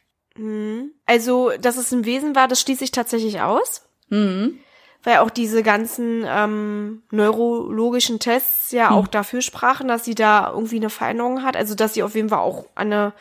[1.06, 3.86] Also, dass es ein Wesen war, das schließe ich tatsächlich aus.
[4.08, 4.58] Mhm.
[5.04, 10.76] Weil auch diese ganzen ähm, neurologischen Tests ja auch dafür sprachen, dass sie da irgendwie
[10.76, 11.56] eine Veränderung hat.
[11.56, 13.12] Also, dass sie auf jeden Fall auch eine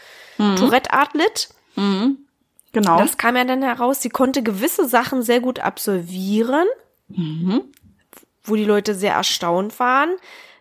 [0.57, 1.49] Tourette-Art litt.
[2.73, 2.97] Genau.
[2.99, 4.01] Das kam ja dann heraus.
[4.01, 6.67] Sie konnte gewisse Sachen sehr gut absolvieren,
[8.43, 10.09] wo die Leute sehr erstaunt waren.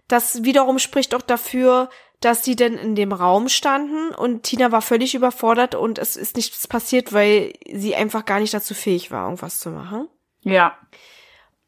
[0.09, 1.89] Das wiederum spricht auch dafür,
[2.21, 6.37] dass sie denn in dem Raum standen und Tina war völlig überfordert und es ist
[6.37, 10.09] nichts passiert, weil sie einfach gar nicht dazu fähig war, irgendwas zu machen.
[10.43, 10.77] Ja.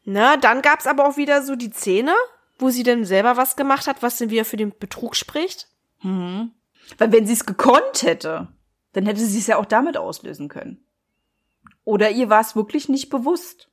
[0.05, 2.13] Na, dann gab's aber auch wieder so die Szene,
[2.59, 5.67] wo sie dann selber was gemacht hat, was dann wieder für den Betrug spricht.
[6.97, 8.49] Weil wenn sie es gekonnt hätte,
[8.91, 10.85] dann hätte sie es ja auch damit auslösen können.
[11.85, 13.69] Oder ihr war es wirklich nicht bewusst.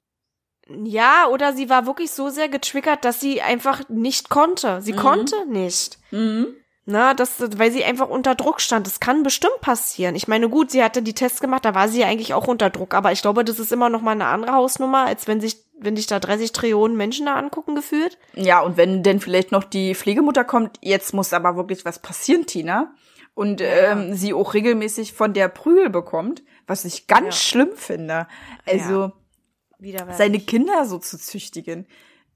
[0.84, 4.80] Ja, oder sie war wirklich so sehr getriggert, dass sie einfach nicht konnte.
[4.82, 5.98] Sie konnte nicht.
[6.90, 8.86] Na, das, weil sie einfach unter Druck stand.
[8.86, 10.16] Das kann bestimmt passieren.
[10.16, 12.68] Ich meine, gut, sie hatte die Tests gemacht, da war sie ja eigentlich auch unter
[12.68, 12.94] Druck.
[12.94, 15.94] Aber ich glaube, das ist immer noch mal eine andere Hausnummer, als wenn sich, wenn
[15.94, 18.18] dich da 30 Trillionen Menschen da angucken gefühlt.
[18.34, 22.46] Ja, und wenn denn vielleicht noch die Pflegemutter kommt, jetzt muss aber wirklich was passieren,
[22.46, 22.92] Tina.
[23.34, 27.32] Und ähm, sie auch regelmäßig von der Prügel bekommt, was ich ganz Ja.
[27.32, 28.26] schlimm finde.
[28.66, 29.12] Also
[29.78, 31.86] Wieder seine Kinder so zu züchtigen.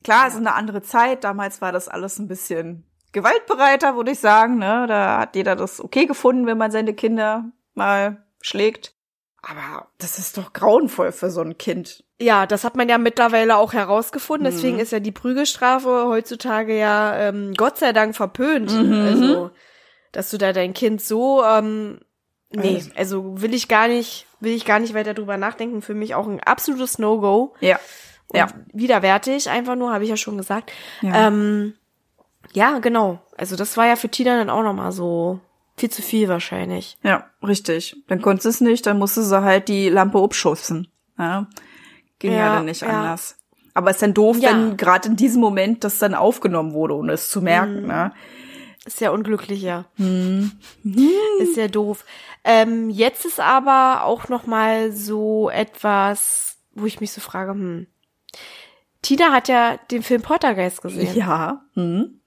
[0.05, 1.25] Klar, es ist eine andere Zeit.
[1.25, 2.85] Damals war das alles ein bisschen
[3.15, 4.59] gewaltbereiter, würde ich sagen.
[4.59, 4.85] Ne?
[4.87, 8.93] Da hat jeder das okay gefunden, wenn man seine Kinder mal schlägt.
[9.41, 12.05] Aber das ist doch grauenvoll für so ein Kind.
[12.19, 14.47] Ja, das hat man ja mittlerweile auch herausgefunden.
[14.51, 14.55] Mhm.
[14.57, 18.71] Deswegen ist ja die Prügelstrafe heutzutage ja ähm, Gott sei Dank verpönt.
[18.73, 18.93] Mhm.
[18.93, 19.51] Also,
[20.13, 22.01] dass du da dein Kind so, ähm,
[22.53, 25.83] nee, also will ich gar nicht, will ich gar nicht weiter drüber nachdenken.
[25.83, 27.55] Für mich auch ein absolutes No-Go.
[27.61, 27.79] Ja.
[28.29, 28.47] Und Ja.
[28.73, 30.73] widerwärtig, einfach nur, habe ich ja schon gesagt.
[31.03, 31.29] Ja.
[31.29, 31.75] Ähm,
[32.55, 33.21] ja, genau.
[33.37, 35.41] Also das war ja für Tina dann auch nochmal so
[35.77, 36.97] viel zu viel wahrscheinlich.
[37.03, 37.97] Ja, richtig.
[38.07, 40.89] Dann konnte es nicht, dann musste sie halt die Lampe abschubsen.
[41.19, 41.49] Ja.
[42.19, 42.89] Ging ja, Ja, dann nicht ja.
[42.89, 43.37] anders.
[43.75, 44.51] Aber ist dann doof, Ja.
[44.51, 47.83] wenn gerade in diesem Moment das dann aufgenommen wurde, ohne es zu merken.
[47.83, 47.87] Mhm.
[47.89, 48.13] Ne?
[48.87, 49.87] Ist ja unglücklich, ja.
[49.97, 50.53] Mhm.
[51.41, 52.05] Ist ja doof.
[52.45, 57.87] Ähm, jetzt ist aber auch noch mal so etwas, wo ich mich so frage, hm.
[59.01, 61.17] Tina hat ja den Film Poltergeist gesehen.
[61.17, 61.63] Ja.
[61.75, 62.21] Hm.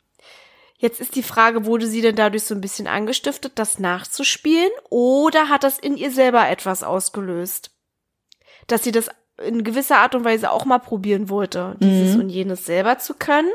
[0.80, 4.70] Jetzt ist die Frage, wurde sie denn dadurch so ein bisschen angestiftet, das nachzuspielen?
[4.90, 7.72] Oder hat das in ihr selber etwas ausgelöst?
[8.68, 9.10] Dass sie das
[9.44, 13.52] in gewisser Art und Weise auch mal probieren wollte, dieses und jenes selber zu können,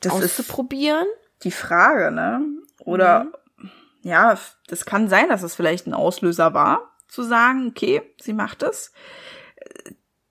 [0.00, 1.06] Das ist auszuprobieren.
[1.44, 2.42] die Frage, ne?
[2.80, 3.26] Oder
[3.58, 3.70] Mhm.
[4.02, 8.62] ja, das kann sein, dass es vielleicht ein Auslöser war, zu sagen, okay, sie macht
[8.62, 8.92] es.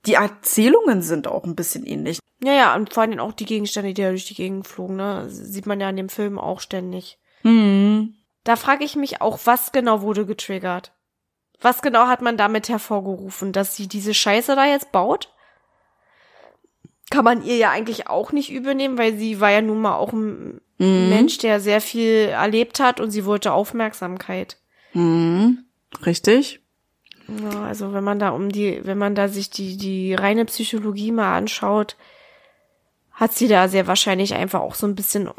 [0.06, 2.19] Die Erzählungen sind auch ein bisschen ähnlich.
[2.45, 5.25] Ja, ja, und vor allem auch die Gegenstände, die da durch die Gegend flogen, ne?
[5.29, 7.17] Sieht man ja in dem Film auch ständig.
[7.41, 8.13] Hm.
[8.43, 10.91] Da frage ich mich auch, was genau wurde getriggert?
[11.60, 15.34] Was genau hat man damit hervorgerufen, dass sie diese Scheiße da jetzt baut?
[17.10, 20.13] Kann man ihr ja eigentlich auch nicht übernehmen, weil sie war ja nun mal auch
[20.13, 24.58] ein Mensch, der sehr viel erlebt hat und sie wollte Aufmerksamkeit.
[24.91, 25.65] Hm.
[26.05, 26.62] Richtig.
[27.27, 31.12] Ja, also wenn man da um die, wenn man da sich die, die reine Psychologie
[31.12, 31.95] mal anschaut,
[33.15, 35.30] hat sie da sehr wahrscheinlich einfach auch so ein bisschen,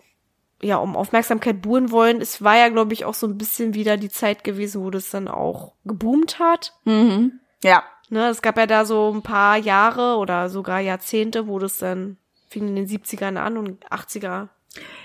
[0.60, 2.20] ja, um Aufmerksamkeit buhren wollen.
[2.20, 5.10] Es war ja, glaube ich, auch so ein bisschen wieder die Zeit gewesen, wo das
[5.10, 6.72] dann auch geboomt hat.
[6.84, 7.38] Mhm.
[7.62, 7.84] Ja.
[8.08, 12.16] Ne, es gab ja da so ein paar Jahre oder sogar Jahrzehnte, wo das dann
[12.48, 14.48] fing in den 70ern an und 80er.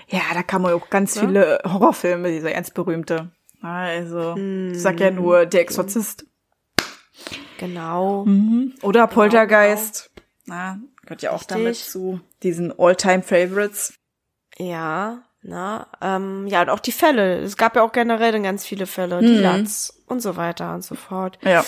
[0.08, 1.22] Ja, da kann man auch ganz Ne?
[1.26, 3.30] viele Horrorfilme, diese ganz berühmte.
[3.60, 5.16] Also, ich sag ja Mhm.
[5.16, 6.26] nur Der Exorzist.
[7.58, 8.26] Genau.
[8.82, 10.10] Oder Poltergeist.
[10.46, 10.78] Na,
[11.12, 11.90] gehört ja auch damit Richtig.
[11.90, 13.94] zu diesen All-Time-Favorites.
[14.56, 17.40] Ja, na, ähm, ja, und auch die Fälle.
[17.40, 20.84] Es gab ja auch generell dann ganz viele Fälle, die Latz und so weiter und
[20.84, 21.38] so fort.
[21.42, 21.64] Ja.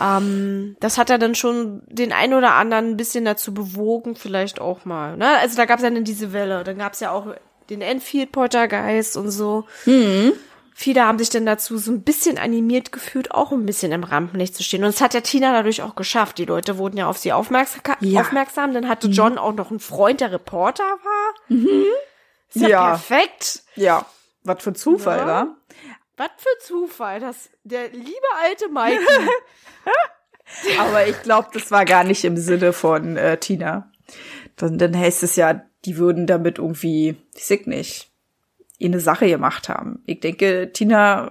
[0.00, 4.60] Ähm, das hat ja dann schon den einen oder anderen ein bisschen dazu bewogen, vielleicht
[4.60, 5.16] auch mal.
[5.16, 5.38] Ne?
[5.38, 6.64] Also da gab es ja dann diese Welle.
[6.64, 7.28] Dann gab es ja auch
[7.70, 9.66] den Enfield Poltergeist und so.
[10.76, 14.56] Viele haben sich dann dazu so ein bisschen animiert gefühlt, auch ein bisschen im Rampenlicht
[14.56, 14.82] zu stehen.
[14.82, 16.36] Und es hat ja Tina dadurch auch geschafft.
[16.38, 17.80] Die Leute wurden ja auf sie aufmerksam.
[18.00, 18.22] Ja.
[18.22, 18.74] aufmerksam.
[18.74, 21.34] Dann hatte John auch noch einen Freund, der Reporter war.
[21.48, 22.88] Ist ja, Ja.
[22.90, 23.62] perfekt.
[23.76, 24.04] Ja.
[24.42, 25.26] Was für Zufall, Ja.
[25.26, 25.56] wa?
[26.16, 28.10] Was für Zufall, dass der liebe
[28.42, 28.98] alte Mikey.
[30.78, 33.90] Aber ich glaube, das war gar nicht im Sinne von äh, Tina.
[34.56, 38.10] Dann, dann heißt es ja, die würden damit irgendwie, ich sag nicht,
[38.82, 40.02] eine Sache gemacht haben.
[40.06, 41.30] Ich denke, Tina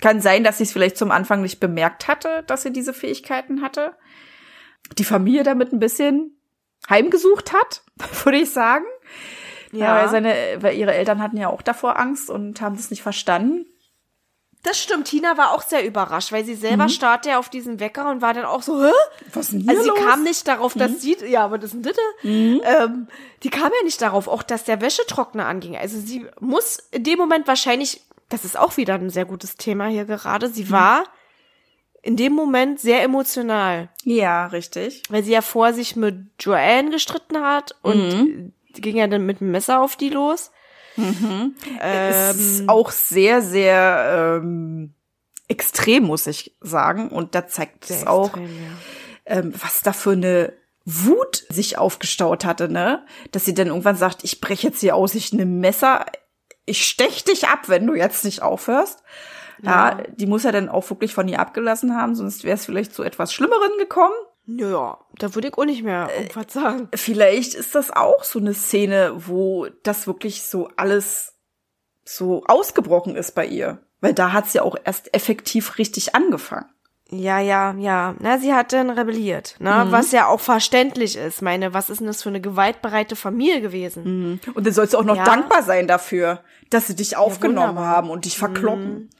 [0.00, 3.60] Kann sein, dass sie es vielleicht zum Anfang nicht bemerkt hatte, dass sie diese Fähigkeiten
[3.60, 3.94] hatte.
[4.96, 6.40] Die Familie damit ein bisschen
[6.88, 7.82] heimgesucht hat,
[8.24, 8.86] würde ich sagen.
[9.72, 12.90] Ja, ja weil, seine, weil ihre Eltern hatten ja auch davor Angst und haben das
[12.90, 13.66] nicht verstanden.
[14.62, 15.06] Das stimmt.
[15.06, 16.90] Tina war auch sehr überrascht, weil sie selber mhm.
[16.90, 18.90] starrte auf diesen Wecker und war dann auch so, hä?
[19.32, 19.98] Was ist denn hier Also sie los?
[19.98, 20.96] kam nicht darauf, dass mhm.
[20.98, 22.00] sie, ja, aber das ist ein Ditte.
[22.22, 22.60] Mhm.
[22.64, 23.08] Ähm,
[23.42, 25.76] die kam ja nicht darauf, auch dass der Wäschetrockner anging.
[25.76, 29.86] Also sie muss in dem Moment wahrscheinlich, das ist auch wieder ein sehr gutes Thema
[29.86, 30.70] hier gerade, sie mhm.
[30.70, 31.04] war
[32.02, 33.88] in dem Moment sehr emotional.
[34.04, 35.02] Ja, richtig.
[35.08, 38.52] Weil sie ja vor sich mit Joanne gestritten hat und mhm.
[38.74, 40.50] ging ja dann mit dem Messer auf die los.
[40.96, 41.54] Mhm.
[41.80, 44.94] Ähm, ist auch sehr, sehr ähm,
[45.48, 47.08] extrem, muss ich sagen.
[47.08, 48.70] Und da zeigt es auch, extrem, ja.
[49.26, 50.52] ähm, was da für eine
[50.84, 53.04] Wut sich aufgestaut hatte, ne?
[53.32, 56.06] Dass sie dann irgendwann sagt, ich breche jetzt hier aus, ich nehme Messer,
[56.64, 59.02] ich stech dich ab, wenn du jetzt nicht aufhörst.
[59.62, 62.64] Ja, ja die muss er dann auch wirklich von ihr abgelassen haben, sonst wäre es
[62.64, 64.14] vielleicht zu etwas Schlimmeren gekommen.
[64.56, 66.88] Ja, da würde ich auch nicht mehr äh, irgendwas sagen.
[66.94, 71.34] Vielleicht ist das auch so eine Szene, wo das wirklich so alles
[72.04, 73.78] so ausgebrochen ist bei ihr.
[74.00, 76.66] Weil da hat sie auch erst effektiv richtig angefangen.
[77.12, 78.14] Ja, ja, ja.
[78.20, 79.84] Na, sie hat dann rebelliert, ne?
[79.84, 79.92] Mhm.
[79.92, 81.42] Was ja auch verständlich ist.
[81.42, 84.04] Meine, was ist denn das für eine gewaltbereite Familie gewesen?
[84.04, 84.40] Mhm.
[84.54, 85.24] Und dann sollst du auch noch ja.
[85.24, 88.92] dankbar sein dafür, dass sie dich aufgenommen ja, haben und dich verkloppen.
[88.94, 89.10] Mhm.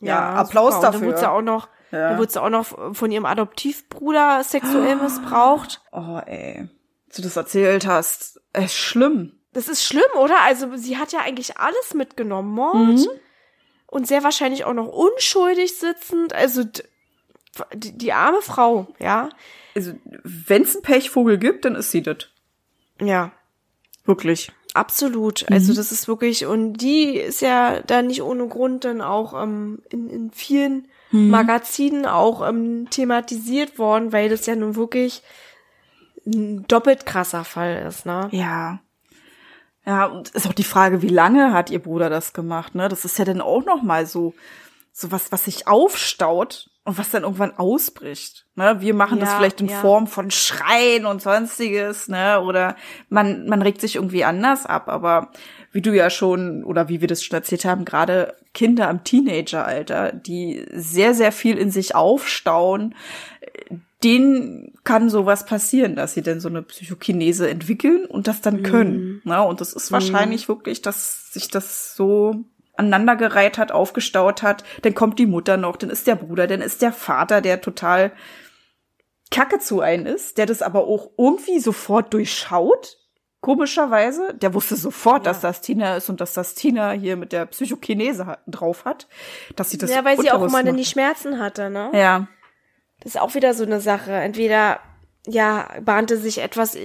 [0.00, 0.86] Ja, ja, Applaus super.
[0.86, 0.98] dafür.
[0.98, 2.12] Und dann wurde sie auch noch ja.
[2.12, 5.80] Da wurde sie auch noch von ihrem Adoptivbruder sexuell missbraucht.
[5.92, 6.68] Oh, ey.
[7.06, 8.40] Als du das erzählt hast.
[8.52, 9.32] Es ist schlimm.
[9.52, 10.42] Das ist schlimm, oder?
[10.42, 12.52] Also sie hat ja eigentlich alles mitgenommen.
[12.52, 13.08] Mord mhm.
[13.86, 16.34] und sehr wahrscheinlich auch noch unschuldig sitzend.
[16.34, 16.64] Also
[17.74, 19.30] die, die arme Frau, ja.
[19.74, 19.92] Also
[20.24, 22.28] wenn es einen Pechvogel gibt, dann ist sie das.
[23.00, 23.32] Ja.
[24.04, 24.52] Wirklich.
[24.74, 25.50] Absolut.
[25.50, 25.76] Also mhm.
[25.76, 30.10] das ist wirklich, und die ist ja da nicht ohne Grund dann auch ähm, in,
[30.10, 30.88] in vielen.
[31.10, 35.22] Magazinen auch ähm, thematisiert worden, weil das ja nun wirklich
[36.26, 38.28] ein doppelt krasser Fall ist, ne?
[38.32, 38.80] Ja.
[39.84, 42.88] Ja, und ist auch die Frage, wie lange hat ihr Bruder das gemacht, ne?
[42.88, 44.34] Das ist ja dann auch noch mal so
[44.92, 48.46] so was, was sich aufstaut und was dann irgendwann ausbricht.
[48.54, 48.76] Ne?
[48.78, 49.80] Wir machen ja, das vielleicht in ja.
[49.80, 52.40] Form von Schreien und sonstiges, ne?
[52.40, 52.76] Oder
[53.08, 55.32] man, man regt sich irgendwie anders ab, aber
[55.72, 60.12] wie du ja schon oder wie wir das schon erzählt haben, gerade Kinder im Teenageralter,
[60.12, 62.94] die sehr, sehr viel in sich aufstauen,
[64.04, 69.20] denen kann sowas passieren, dass sie denn so eine Psychokinese entwickeln und das dann können.
[69.24, 69.32] Mhm.
[69.32, 69.42] Ne?
[69.42, 70.52] Und das ist wahrscheinlich mhm.
[70.52, 72.44] wirklich, dass sich das so
[72.76, 76.82] aneinandergereiht hat, aufgestaut hat, dann kommt die Mutter noch, dann ist der Bruder, dann ist
[76.82, 78.12] der Vater, der total
[79.30, 82.98] Kacke zu einem ist, der das aber auch irgendwie sofort durchschaut
[83.46, 85.30] Komischerweise, der wusste sofort, ja.
[85.30, 89.06] dass das Tina ist und dass das Tina hier mit der Psychokinese drauf hat,
[89.54, 91.90] dass sie das Ja, weil sie auch immer die Schmerzen hatte, ne?
[91.92, 92.26] Ja.
[92.98, 94.10] Das ist auch wieder so eine Sache.
[94.10, 94.80] Entweder,
[95.28, 96.76] ja, bahnte sich etwas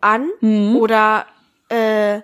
[0.00, 0.76] an mhm.
[0.76, 1.26] oder
[1.68, 2.22] äh,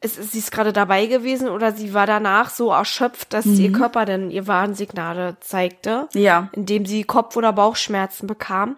[0.00, 3.60] es, sie ist gerade dabei gewesen oder sie war danach so erschöpft, dass mhm.
[3.60, 6.08] ihr Körper dann ihr Warnsignale zeigte.
[6.14, 6.48] Ja.
[6.52, 8.76] Indem sie Kopf- oder Bauchschmerzen bekam.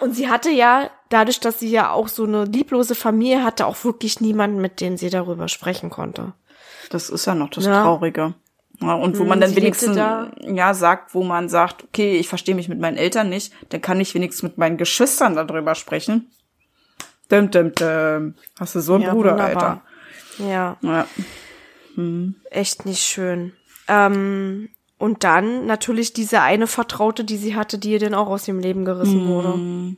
[0.00, 3.82] Und sie hatte ja, dadurch, dass sie ja auch so eine lieblose Familie hatte, auch
[3.84, 6.34] wirklich niemanden, mit dem sie darüber sprechen konnte.
[6.90, 7.82] Das ist ja noch das ja.
[7.82, 8.34] Traurige.
[8.80, 12.28] Ja, und wo man hm, dann sie wenigstens ja sagt, wo man sagt, okay, ich
[12.28, 16.30] verstehe mich mit meinen Eltern nicht, dann kann ich wenigstens mit meinen Geschwistern darüber sprechen.
[17.30, 18.34] Dim, dim, dim.
[18.58, 19.82] Hast du so einen ja, Bruder, wunderbar.
[20.38, 20.46] Alter.
[20.48, 20.76] Ja.
[20.82, 21.06] ja.
[21.94, 22.36] Hm.
[22.50, 23.52] Echt nicht schön.
[23.88, 28.48] Ähm, und dann natürlich diese eine Vertraute, die sie hatte, die ihr dann auch aus
[28.48, 29.28] ihrem Leben gerissen mm.
[29.28, 29.96] wurde.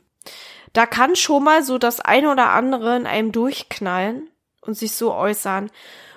[0.73, 4.29] Da kann schon mal so das eine oder andere in einem durchknallen
[4.61, 5.71] und sich so äußern.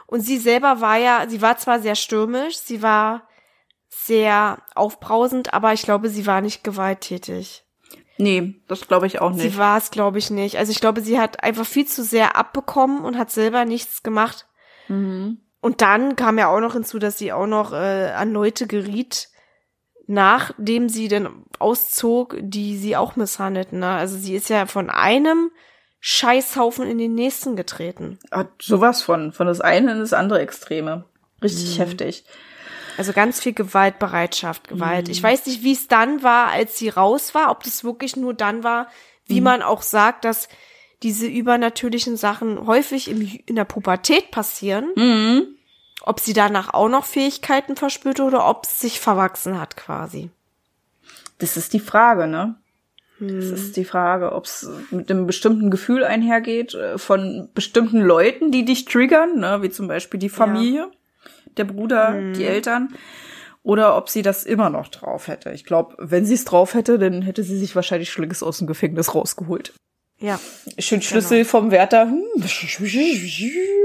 [0.07, 3.29] Und sie selber war ja, sie war zwar sehr stürmisch, sie war
[3.89, 7.65] sehr aufbrausend, aber ich glaube, sie war nicht gewalttätig.
[8.23, 9.43] Nee, das glaube ich auch nicht.
[9.43, 10.59] Sie war es, glaube ich, nicht.
[10.59, 14.47] Also ich glaube, sie hat einfach viel zu sehr abbekommen und hat selber nichts gemacht.
[14.89, 15.39] Mhm.
[15.61, 19.29] Und dann kam ja auch noch hinzu, dass sie auch noch äh, an Leute geriet,
[20.07, 23.81] nachdem sie dann auszog, die sie auch misshandelten.
[23.81, 23.89] Ne?
[23.89, 25.51] Also sie ist ja von einem
[26.01, 28.19] Scheißhaufen in den nächsten getreten.
[28.31, 29.33] Ach, sowas von.
[29.33, 31.05] Von das eine in das andere Extreme.
[31.43, 31.83] Richtig mhm.
[31.83, 32.25] heftig.
[32.99, 35.07] Also ganz viel Gewaltbereitschaft, Gewalt.
[35.07, 35.13] Mhm.
[35.13, 38.35] Ich weiß nicht, wie es dann war, als sie raus war, ob das wirklich nur
[38.35, 38.89] dann war,
[39.27, 39.45] wie mhm.
[39.45, 40.49] man auch sagt, dass
[41.03, 44.91] diese übernatürlichen Sachen häufig im, in der Pubertät passieren.
[44.97, 45.47] Mhm.
[46.03, 50.31] Ob sie danach auch noch Fähigkeiten verspürt oder ob es sich verwachsen hat quasi.
[51.39, 52.57] Das ist die Frage, ne?
[53.19, 53.37] Hm.
[53.37, 58.51] Das ist die Frage, ob es mit einem bestimmten Gefühl einhergeht, äh, von bestimmten Leuten,
[58.51, 59.63] die dich triggern, ne?
[59.63, 60.81] wie zum Beispiel die Familie.
[60.81, 60.91] Ja.
[61.57, 62.33] Der Bruder, Mhm.
[62.35, 62.95] die Eltern,
[63.63, 65.51] oder ob sie das immer noch drauf hätte.
[65.53, 68.67] Ich glaube, wenn sie es drauf hätte, dann hätte sie sich wahrscheinlich Schlinges aus dem
[68.67, 69.73] Gefängnis rausgeholt.
[70.19, 70.39] Ja.
[70.79, 72.23] Schön Schlüssel vom Wärter hm,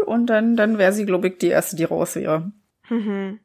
[0.05, 2.51] und dann, dann wäre sie, glaube ich, die erste, die raus wäre.
[2.89, 3.39] Mhm.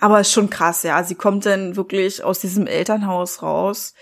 [0.00, 1.02] Aber ist schon krass, ja.
[1.04, 3.94] Sie kommt dann wirklich aus diesem Elternhaus raus,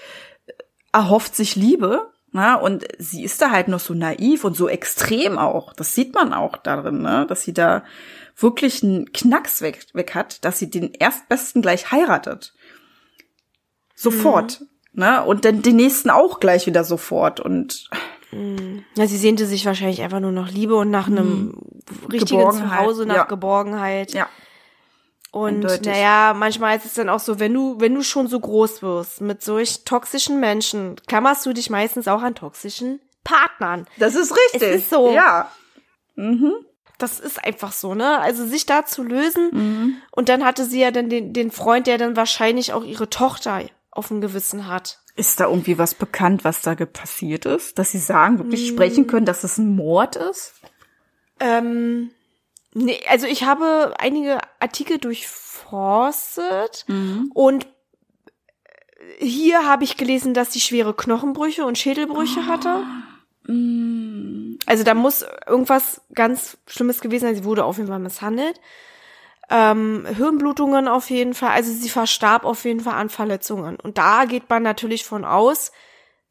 [0.92, 2.58] erhofft sich Liebe, ne?
[2.58, 5.72] Und sie ist da halt noch so naiv und so extrem auch.
[5.74, 7.26] Das sieht man auch darin, ne?
[7.28, 7.84] Dass sie da
[8.38, 12.54] wirklich einen Knacks weg, weg hat, dass sie den Erstbesten gleich heiratet.
[13.94, 14.62] Sofort.
[14.92, 15.22] Ne?
[15.24, 17.40] Und dann den nächsten auch gleich wieder sofort.
[17.40, 17.88] Und
[18.94, 21.54] Ja, sie sehnte sich wahrscheinlich einfach nur nach Liebe und nach einem
[22.12, 22.44] richtigen Mhm.
[22.48, 23.24] Geborgenheit, Zuhause, nach ja.
[23.24, 24.12] Geborgenheit.
[24.12, 24.28] ja,
[25.30, 25.86] Und eindeutig.
[25.86, 29.20] naja, manchmal ist es dann auch so, wenn du, wenn du schon so groß wirst
[29.20, 33.86] mit solch toxischen Menschen, klammerst du dich meistens auch an toxischen Partnern.
[33.98, 34.62] das ist richtig.
[34.62, 35.10] Es ist so.
[35.12, 35.50] Ja.
[36.98, 38.18] Das ist einfach so, ne?
[38.20, 39.50] Also sich da zu lösen.
[39.52, 39.96] Mhm.
[40.10, 43.62] Und dann hatte sie ja dann den, den Freund, der dann wahrscheinlich auch ihre Tochter
[43.90, 45.00] auf dem Gewissen hat.
[45.14, 47.78] Ist da irgendwie was bekannt, was da passiert ist?
[47.78, 50.54] Dass sie sagen, wirklich sprechen können, dass es ein Mord ist?
[51.40, 52.10] Ähm,
[52.74, 56.84] nee, also ich habe einige Artikel durchforstet
[57.32, 57.66] und
[59.18, 62.84] hier habe ich gelesen, dass sie schwere Knochenbrüche und Schädelbrüche hatte.
[64.66, 67.34] Also da muss irgendwas ganz Schlimmes gewesen sein.
[67.36, 68.60] Sie wurde auf jeden Fall misshandelt.
[69.48, 71.50] Ähm, Hirnblutungen auf jeden Fall.
[71.50, 73.76] Also sie verstarb auf jeden Fall an Verletzungen.
[73.76, 75.72] Und da geht man natürlich von aus,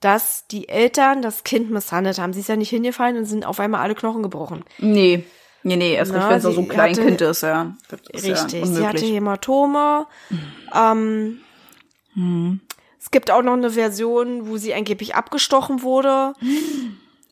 [0.01, 2.33] dass die Eltern das Kind misshandelt haben.
[2.33, 4.65] Sie ist ja nicht hingefallen und sind auf einmal alle Knochen gebrochen.
[4.77, 5.23] Nee.
[5.63, 7.73] Nee, nee, erst recht, wenn es sie so ein Kleinkind ist, ja.
[8.11, 9.05] Ist Richtig, Ja sie hatte.
[9.05, 10.05] Hämatome.
[10.75, 11.39] Ähm,
[12.15, 12.61] Mhm.
[12.99, 16.33] Es gibt auch noch eine Version, wo sie angeblich abgestochen wurde.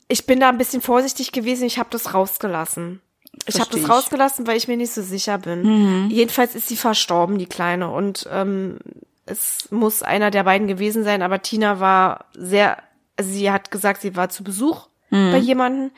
[0.07, 3.01] Ich bin da ein bisschen vorsichtig gewesen, ich habe das rausgelassen.
[3.47, 5.63] Ich habe das rausgelassen, weil ich mir nicht so sicher bin.
[6.11, 7.89] Jedenfalls ist sie verstorben, die Kleine.
[7.89, 8.77] Und ähm,
[9.25, 12.77] es muss einer der beiden gewesen sein, aber Tina war sehr,
[13.17, 15.91] also sie hat gesagt, sie war zu Besuch bei jemandem.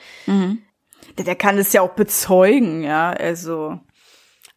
[1.17, 3.79] Der, der kann es ja auch bezeugen, ja, also.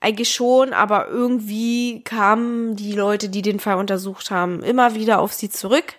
[0.01, 5.33] Eigentlich schon, aber irgendwie kamen die Leute, die den Fall untersucht haben, immer wieder auf
[5.33, 5.95] sie zurück.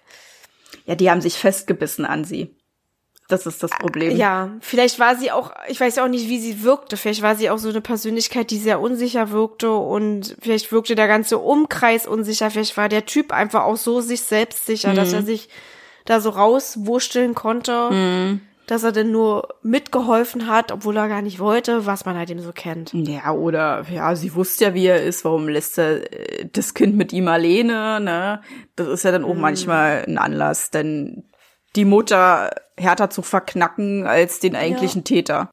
[0.85, 2.55] Ja, die haben sich festgebissen an sie.
[3.29, 4.17] Das ist das Problem.
[4.17, 6.97] Ja, vielleicht war sie auch, ich weiß auch nicht, wie sie wirkte.
[6.97, 11.07] Vielleicht war sie auch so eine Persönlichkeit, die sehr unsicher wirkte und vielleicht wirkte der
[11.07, 12.49] ganze Umkreis unsicher.
[12.49, 15.47] Vielleicht war der Typ einfach auch so sich selbst sicher, dass er sich
[16.05, 21.85] da so rauswursteln konnte, dass er denn nur mitgeholfen hat, obwohl er gar nicht wollte,
[21.85, 22.93] was man halt eben so kennt.
[22.93, 26.95] Ja, oder, ja, sie wusste ja, wie er ist, warum lässt er äh, das Kind
[26.95, 28.41] mit ihm alleine, ne?
[28.75, 31.28] Das ist ja dann auch manchmal ein Anlass, denn
[31.75, 35.49] die Mutter härter zu verknacken als den eigentlichen Täter.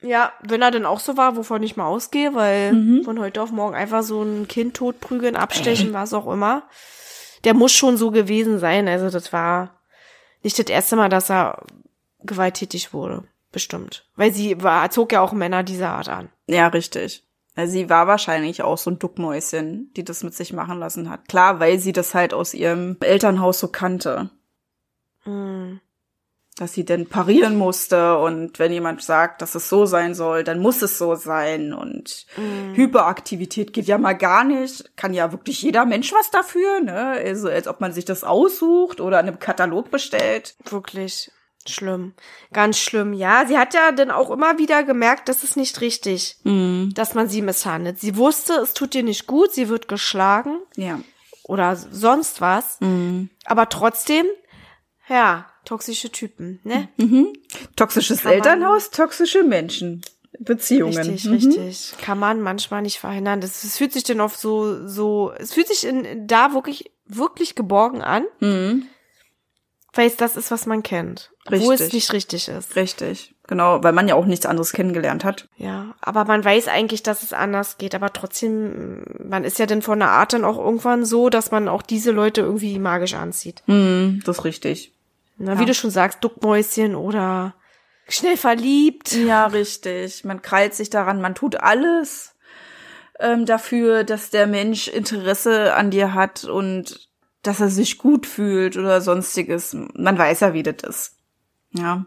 [0.00, 3.50] Ja, wenn er denn auch so war, wovon ich mal ausgehe, weil von heute auf
[3.50, 6.68] morgen einfach so ein Kind totprügeln, abstechen, was auch immer.
[7.44, 8.86] Der muss schon so gewesen sein.
[8.86, 9.80] Also das war
[10.42, 11.64] nicht das erste Mal, dass er
[12.20, 13.24] gewalttätig wurde.
[13.50, 14.06] Bestimmt.
[14.14, 16.28] Weil sie war, zog ja auch Männer dieser Art an.
[16.46, 17.24] Ja, richtig.
[17.56, 21.26] Also sie war wahrscheinlich auch so ein Duckmäuschen, die das mit sich machen lassen hat.
[21.26, 24.30] Klar, weil sie das halt aus ihrem Elternhaus so kannte.
[25.24, 25.80] Hm.
[26.56, 30.58] dass sie denn parieren musste und wenn jemand sagt, dass es so sein soll, dann
[30.58, 32.26] muss es so sein und
[32.74, 37.10] Hyperaktivität geht ja mal gar nicht, kann ja wirklich jeder Mensch was dafür, ne?
[37.24, 40.56] Also als ob man sich das aussucht oder in einem Katalog bestellt.
[40.68, 41.30] Wirklich
[41.68, 42.14] schlimm.
[42.52, 43.12] Ganz schlimm.
[43.12, 47.28] Ja, sie hat ja dann auch immer wieder gemerkt, das ist nicht richtig, dass man
[47.28, 48.00] sie misshandelt.
[48.00, 50.58] Sie wusste, es tut ihr nicht gut, sie wird geschlagen.
[50.76, 51.00] Ja.
[51.44, 52.78] oder sonst was.
[53.44, 54.26] Aber trotzdem,
[55.08, 56.88] ja, toxische Typen, ne?
[57.76, 60.02] Toxisches Kann Elternhaus, toxische Menschen.
[60.40, 60.96] Beziehungen.
[60.96, 61.32] Richtig, Mhm.
[61.32, 61.94] richtig.
[62.00, 63.40] Kann man manchmal nicht verhindern.
[63.40, 67.54] Das, es fühlt sich dann oft so, so, es fühlt sich in, da wirklich, wirklich
[67.54, 68.86] geborgen an, Mhm.
[69.94, 71.30] weil es das ist, was man kennt.
[71.46, 71.92] Obwohl es Richtig.
[71.94, 72.76] nicht richtig ist.
[72.76, 73.34] Richtig.
[73.48, 75.48] Genau, weil man ja auch nichts anderes kennengelernt hat.
[75.56, 77.94] Ja, aber man weiß eigentlich, dass es anders geht.
[77.94, 81.66] Aber trotzdem, man ist ja dann von der Art dann auch irgendwann so, dass man
[81.66, 83.62] auch diese Leute irgendwie magisch anzieht.
[83.66, 84.92] Mhm, das ist richtig.
[85.38, 87.54] Na, wie du schon sagst, Duckmäuschen oder
[88.08, 89.12] schnell verliebt.
[89.12, 90.24] Ja, richtig.
[90.24, 92.34] Man krallt sich daran, man tut alles
[93.20, 97.08] ähm, dafür, dass der Mensch Interesse an dir hat und
[97.42, 99.76] dass er sich gut fühlt oder sonstiges.
[99.94, 101.16] Man weiß ja, wie das ist.
[101.72, 102.04] Ja.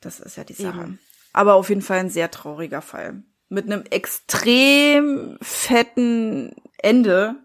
[0.00, 0.80] Das ist ja die Sache.
[0.80, 0.98] Eben.
[1.32, 3.22] Aber auf jeden Fall ein sehr trauriger Fall.
[3.50, 7.36] Mit einem extrem fetten Ende,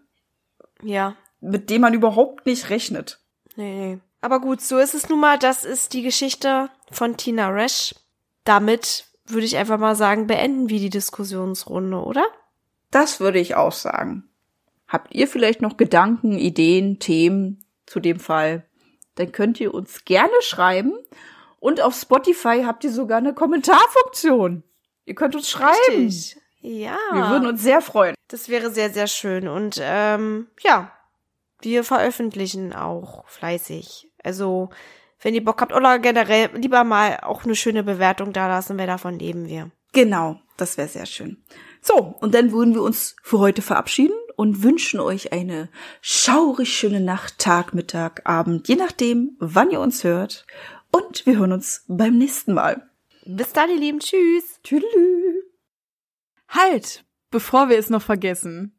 [0.82, 1.16] Ja.
[1.40, 3.20] mit dem man überhaupt nicht rechnet.
[3.56, 3.98] Nee, nee.
[4.24, 5.38] Aber gut, so ist es nun mal.
[5.38, 7.94] Das ist die Geschichte von Tina Resch.
[8.44, 12.24] Damit würde ich einfach mal sagen, beenden wir die Diskussionsrunde, oder?
[12.90, 14.26] Das würde ich auch sagen.
[14.88, 18.64] Habt ihr vielleicht noch Gedanken, Ideen, Themen zu dem Fall?
[19.16, 20.94] Dann könnt ihr uns gerne schreiben.
[21.60, 24.62] Und auf Spotify habt ihr sogar eine Kommentarfunktion.
[25.04, 25.74] Ihr könnt uns schreiben.
[26.06, 26.38] Richtig.
[26.60, 26.96] Ja.
[27.12, 28.14] Wir würden uns sehr freuen.
[28.28, 29.48] Das wäre sehr, sehr schön.
[29.48, 30.90] Und ähm, ja,
[31.60, 34.08] wir veröffentlichen auch fleißig.
[34.24, 34.70] Also,
[35.20, 38.86] wenn ihr Bock habt oder generell lieber mal auch eine schöne Bewertung da lassen, wer
[38.86, 39.70] davon leben wir.
[39.92, 41.42] Genau, das wäre sehr schön.
[41.80, 45.68] So, und dann würden wir uns für heute verabschieden und wünschen euch eine
[46.00, 50.46] schaurig schöne Nacht, Tag, Mittag, Abend, je nachdem, wann ihr uns hört.
[50.90, 52.88] Und wir hören uns beim nächsten Mal.
[53.26, 54.00] Bis dann, ihr Lieben.
[54.00, 54.60] Tschüss.
[54.62, 54.82] Tschüss.
[56.48, 58.78] Halt, bevor wir es noch vergessen.